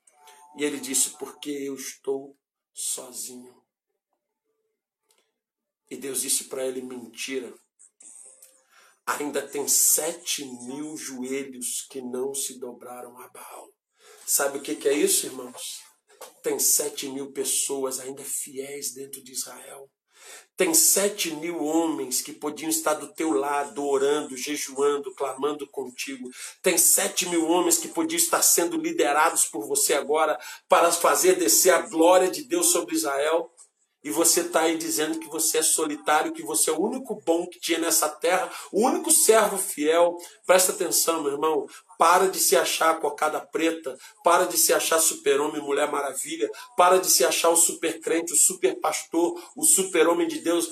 [0.56, 2.36] E ele disse: Porque eu estou
[2.72, 3.54] sozinho.
[5.90, 7.52] E Deus disse para ele: Mentira.
[9.06, 13.72] Ainda tem sete mil joelhos que não se dobraram a Baal.
[14.30, 15.80] Sabe o que, que é isso, irmãos?
[16.42, 19.88] Tem sete mil pessoas ainda fiéis dentro de Israel.
[20.54, 26.28] Tem sete mil homens que podiam estar do teu lado, orando, jejuando, clamando contigo.
[26.60, 31.72] Tem sete mil homens que podiam estar sendo liderados por você agora para fazer descer
[31.72, 33.50] a glória de Deus sobre Israel.
[34.04, 37.46] E você está aí dizendo que você é solitário, que você é o único bom
[37.46, 40.18] que tinha nessa terra, o único servo fiel.
[40.44, 41.66] Presta atenção, meu irmão.
[41.98, 47.10] Para de se achar cocada preta, para de se achar super-homem, mulher maravilha, para de
[47.10, 50.68] se achar o super crente, o super pastor, o super-homem de Deus.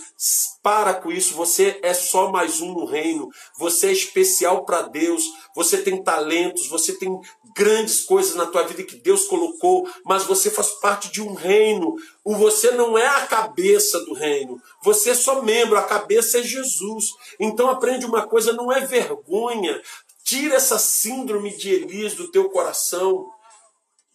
[0.62, 5.24] Para com isso, você é só mais um no reino, você é especial para Deus,
[5.55, 7.20] você tem talentos, você tem
[7.57, 11.97] grandes coisas na tua vida que Deus colocou, mas você faz parte de um reino.
[12.24, 17.12] Você não é a cabeça do reino, você é só membro, a cabeça é Jesus.
[17.41, 19.81] Então aprende uma coisa, não é vergonha
[20.27, 23.31] Tira essa síndrome de Elias do teu coração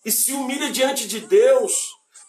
[0.03, 1.71] e se humilha diante de Deus.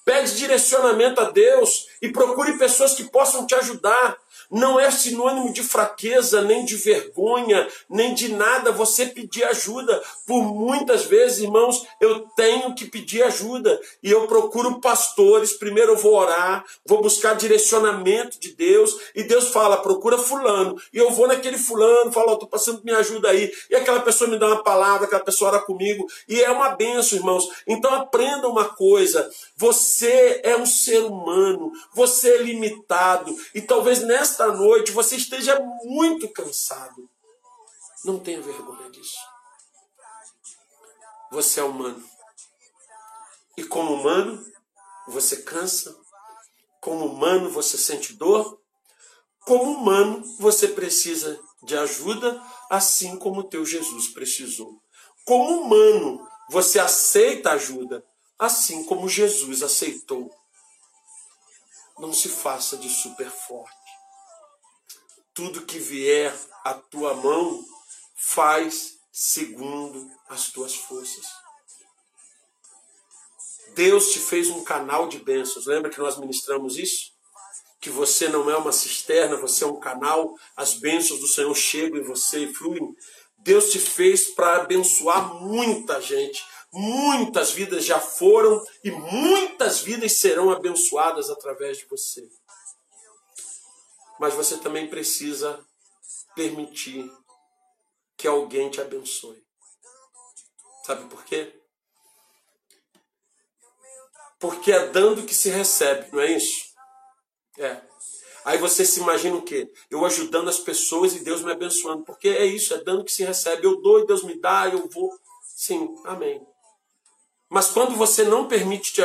[0.05, 4.17] Pede direcionamento a Deus e procure pessoas que possam te ajudar
[4.53, 10.03] não é sinônimo de fraqueza, nem de vergonha, nem de nada você pedir ajuda.
[10.27, 15.55] Por muitas vezes, irmãos, eu tenho que pedir ajuda e eu procuro pastores.
[15.55, 20.77] Primeiro eu vou orar, vou buscar direcionamento de Deus e Deus fala: procura Fulano.
[20.93, 23.51] E eu vou naquele Fulano, falo: estou passando, me ajuda aí.
[23.71, 27.19] E aquela pessoa me dá uma palavra, aquela pessoa ora comigo e é uma benção,
[27.19, 27.49] irmãos.
[27.67, 34.42] Então aprenda uma coisa: você é um ser humano, você é limitado e talvez nesta
[34.43, 37.09] esta noite você esteja muito cansado.
[38.05, 39.17] Não tenha vergonha disso.
[41.31, 42.05] Você é humano.
[43.57, 44.45] E como humano,
[45.07, 45.97] você cansa.
[46.81, 48.61] Como humano, você sente dor.
[49.47, 54.83] Como humano, você precisa de ajuda, assim como teu Jesus precisou.
[55.25, 58.05] Como humano, você aceita ajuda,
[58.37, 60.29] assim como Jesus aceitou.
[61.99, 63.82] Não se faça de super forte.
[65.35, 67.65] Tudo que vier à tua mão,
[68.17, 71.27] faz segundo as tuas forças.
[73.75, 75.67] Deus te fez um canal de bênçãos.
[75.67, 77.13] Lembra que nós ministramos isso?
[77.81, 80.35] Que você não é uma cisterna, você é um canal.
[80.57, 82.95] As bênçãos do Senhor chegam em você e fluem.
[83.39, 86.45] Deus te fez para abençoar muita gente.
[86.73, 92.27] Muitas vidas já foram e muitas vidas serão abençoadas através de você.
[94.19, 95.65] Mas você também precisa
[96.35, 97.11] permitir
[98.17, 99.43] que alguém te abençoe.
[100.85, 101.53] Sabe por quê?
[104.39, 106.73] Porque é dando que se recebe, não é isso?
[107.59, 107.81] É.
[108.45, 109.73] Aí você se imagina o quê?
[109.89, 112.05] Eu ajudando as pessoas e Deus me abençoando.
[112.05, 113.65] Porque é isso, é dando que se recebe.
[113.65, 115.11] Eu dou e Deus me dá, eu vou.
[115.55, 116.45] Sim, amém.
[117.49, 119.03] Mas quando você não permite, te,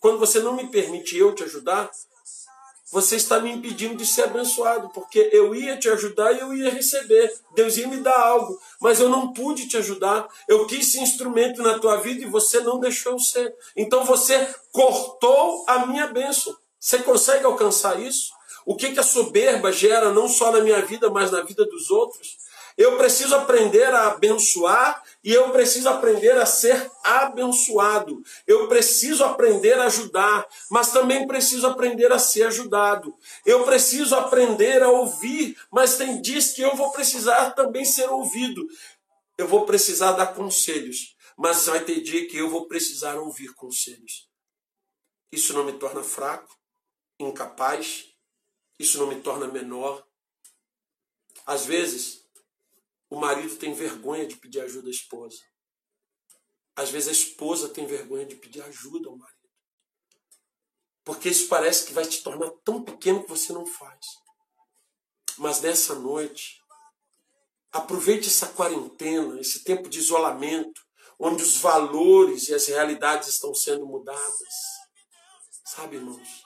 [0.00, 1.88] quando você não me permite eu te ajudar,
[2.90, 6.70] você está me impedindo de ser abençoado, porque eu ia te ajudar e eu ia
[6.70, 7.32] receber.
[7.54, 10.28] Deus ia me dar algo, mas eu não pude te ajudar.
[10.48, 13.54] Eu quis ser instrumento na tua vida e você não deixou ser.
[13.76, 16.56] Então você cortou a minha bênção.
[16.78, 18.32] Você consegue alcançar isso?
[18.66, 21.90] O que, que a soberba gera não só na minha vida, mas na vida dos
[21.90, 22.38] outros?
[22.76, 28.22] Eu preciso aprender a abençoar e eu preciso aprender a ser abençoado.
[28.46, 33.14] Eu preciso aprender a ajudar, mas também preciso aprender a ser ajudado.
[33.44, 38.66] Eu preciso aprender a ouvir, mas tem dias que eu vou precisar também ser ouvido.
[39.36, 44.28] Eu vou precisar dar conselhos, mas vai ter dia que eu vou precisar ouvir conselhos.
[45.32, 46.56] Isso não me torna fraco,
[47.18, 48.06] incapaz,
[48.78, 50.04] isso não me torna menor.
[51.46, 52.19] Às vezes,
[53.10, 55.42] o marido tem vergonha de pedir ajuda à esposa.
[56.76, 59.50] Às vezes a esposa tem vergonha de pedir ajuda ao marido.
[61.04, 64.06] Porque isso parece que vai te tornar tão pequeno que você não faz.
[65.36, 66.62] Mas nessa noite,
[67.72, 70.80] aproveite essa quarentena, esse tempo de isolamento,
[71.18, 74.54] onde os valores e as realidades estão sendo mudadas.
[75.64, 76.42] Sabe, irmãos?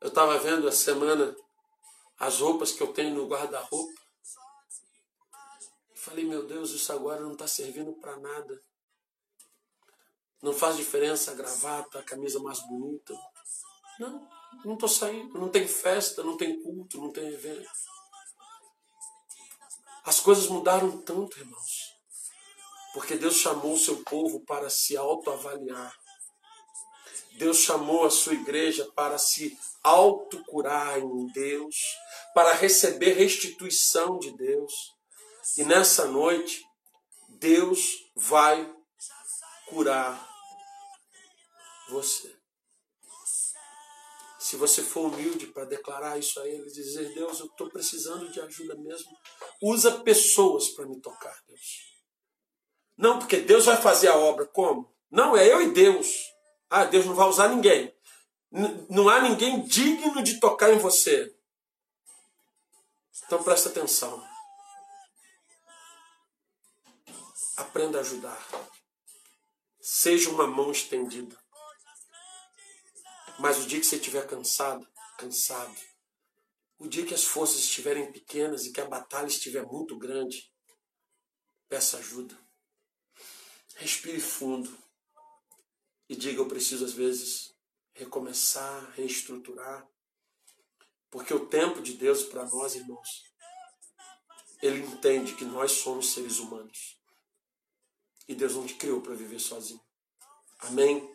[0.00, 1.34] Eu estava vendo a semana
[2.18, 4.03] as roupas que eu tenho no guarda-roupa.
[6.04, 8.62] Falei, meu Deus, isso agora não está servindo para nada.
[10.42, 13.14] Não faz diferença a gravata, a camisa mais bonita.
[13.98, 14.28] Não,
[14.62, 15.38] não estou saindo.
[15.38, 17.70] Não tem festa, não tem culto, não tem evento.
[20.04, 21.94] As coisas mudaram tanto, irmãos.
[22.92, 25.98] Porque Deus chamou o seu povo para se autoavaliar.
[27.38, 31.76] Deus chamou a sua igreja para se autocurar em Deus,
[32.34, 34.93] para receber restituição de Deus.
[35.56, 36.64] E nessa noite,
[37.28, 38.72] Deus vai
[39.68, 40.28] curar
[41.88, 42.34] você.
[44.38, 48.40] Se você for humilde para declarar isso a Ele, dizer: Deus, eu estou precisando de
[48.40, 49.10] ajuda mesmo,
[49.62, 51.94] usa pessoas para me tocar, Deus.
[52.96, 54.46] Não, porque Deus vai fazer a obra.
[54.46, 54.94] Como?
[55.10, 56.06] Não, é eu e Deus.
[56.68, 57.94] Ah, Deus não vai usar ninguém.
[58.88, 61.34] Não há ninguém digno de tocar em você.
[63.26, 64.22] Então presta atenção.
[67.56, 68.48] Aprenda a ajudar.
[69.80, 71.38] Seja uma mão estendida.
[73.38, 74.86] Mas o dia que você estiver cansado,
[75.18, 75.74] cansado,
[76.78, 80.52] o dia que as forças estiverem pequenas e que a batalha estiver muito grande,
[81.68, 82.38] peça ajuda.
[83.76, 84.76] Respire fundo
[86.08, 87.54] e diga: Eu preciso, às vezes,
[87.92, 89.88] recomeçar, reestruturar.
[91.10, 93.08] Porque o tempo de Deus para nós, irmãos,
[94.60, 96.98] Ele entende que nós somos seres humanos.
[98.28, 99.80] E Deus não te criou para viver sozinho.
[100.60, 101.12] Amém?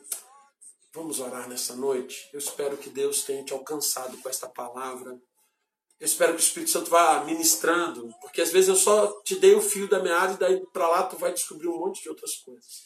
[0.94, 2.30] Vamos orar nessa noite.
[2.34, 5.12] Eu espero que Deus tenha te alcançado com esta palavra.
[6.00, 9.54] Eu espero que o Espírito Santo vá ministrando, porque às vezes eu só te dei
[9.54, 12.38] o fio da meada e daí para lá tu vai descobrir um monte de outras
[12.38, 12.84] coisas.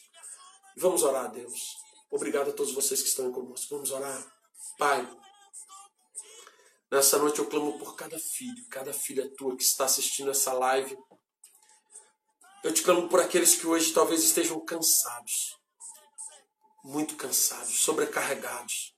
[0.76, 1.76] Vamos orar a Deus.
[2.10, 3.74] Obrigado a todos vocês que estão conosco.
[3.74, 4.26] Vamos orar.
[4.78, 5.08] Pai,
[6.90, 10.96] nessa noite eu clamo por cada filho, cada filha tua que está assistindo essa live
[12.64, 15.58] eu te clamo por aqueles que hoje talvez estejam cansados,
[16.82, 18.96] muito cansados, sobrecarregados,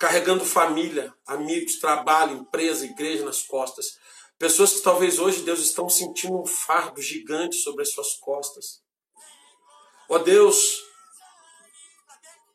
[0.00, 3.96] carregando família, amigos, trabalho, empresa, igreja nas costas.
[4.36, 8.82] Pessoas que talvez hoje, Deus, estão sentindo um fardo gigante sobre as suas costas.
[10.08, 10.82] Ó oh, Deus,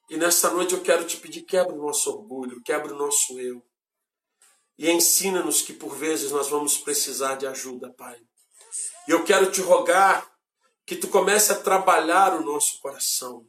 [0.10, 3.66] e nessa noite eu quero te pedir, quebra o nosso orgulho, quebra o nosso eu.
[4.78, 8.22] E ensina-nos que por vezes nós vamos precisar de ajuda, Pai.
[9.08, 10.30] E eu quero te rogar
[10.86, 13.46] que tu comece a trabalhar o nosso coração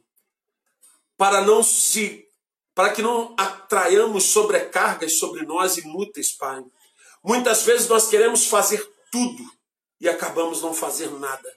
[1.17, 2.27] para não se
[2.75, 6.63] para que não atraiamos sobrecargas sobre nós inúteis, Pai.
[7.23, 9.43] Muitas vezes nós queremos fazer tudo
[10.01, 11.47] e acabamos não fazendo nada.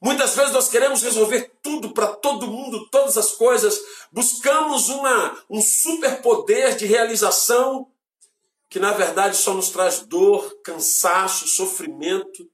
[0.00, 5.62] Muitas vezes nós queremos resolver tudo para todo mundo, todas as coisas, buscamos uma, um
[5.62, 7.90] superpoder de realização
[8.68, 12.50] que na verdade só nos traz dor, cansaço, sofrimento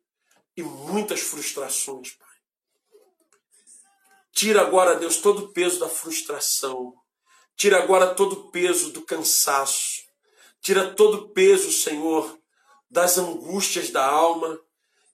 [0.57, 2.29] e muitas frustrações, Pai.
[4.33, 6.95] Tira agora, Deus, todo o peso da frustração.
[7.57, 10.03] Tira agora todo o peso do cansaço.
[10.61, 12.39] Tira todo o peso, Senhor,
[12.91, 14.59] das angústias da alma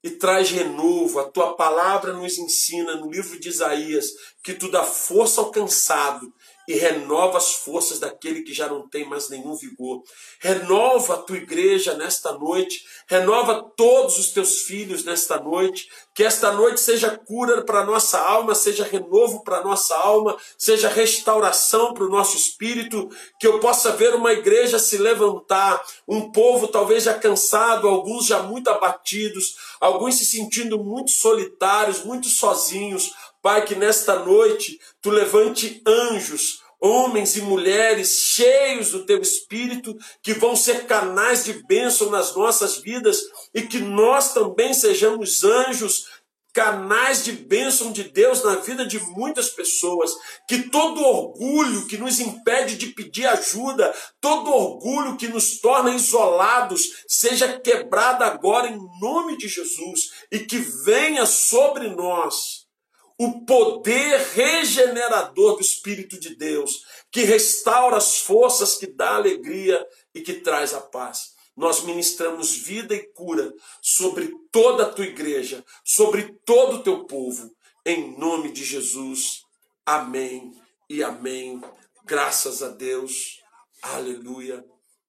[0.03, 1.18] e traz renovo.
[1.18, 4.07] A tua palavra nos ensina no livro de Isaías
[4.43, 6.32] que tu dá força ao cansado
[6.69, 10.03] e renova as forças daquele que já não tem mais nenhum vigor.
[10.39, 16.53] Renova a tua igreja nesta noite, renova todos os teus filhos nesta noite, que esta
[16.53, 21.95] noite seja cura para a nossa alma, seja renovo para a nossa alma, seja restauração
[21.95, 23.09] para o nosso espírito,
[23.41, 28.43] que eu possa ver uma igreja se levantar, um povo talvez já cansado, alguns já
[28.43, 33.11] muito abatidos, alguns se sentindo muito solitários, muito sozinhos,
[33.49, 40.34] Pai, que nesta noite tu levante anjos, homens e mulheres cheios do teu espírito, que
[40.34, 43.18] vão ser canais de bênção nas nossas vidas
[43.55, 46.05] e que nós também sejamos anjos,
[46.53, 50.12] canais de bênção de Deus na vida de muitas pessoas.
[50.46, 56.82] Que todo orgulho que nos impede de pedir ajuda, todo orgulho que nos torna isolados,
[57.09, 62.57] seja quebrado agora em nome de Jesus e que venha sobre nós
[63.19, 70.21] o poder regenerador do Espírito de Deus, que restaura as forças, que dá alegria e
[70.21, 71.33] que traz a paz.
[71.57, 73.53] Nós ministramos vida e cura
[73.83, 77.51] sobre toda a tua igreja, sobre todo o teu povo,
[77.85, 79.43] em nome de Jesus.
[79.85, 80.53] Amém
[80.89, 81.61] e amém.
[82.05, 83.41] Graças a Deus.
[83.83, 84.64] Aleluia.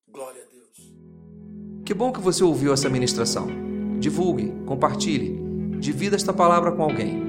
[0.07, 0.59] Glória a Deus.
[1.85, 3.47] Que bom que você ouviu essa ministração.
[3.99, 5.37] Divulgue, compartilhe,
[5.79, 7.28] divida esta palavra com alguém.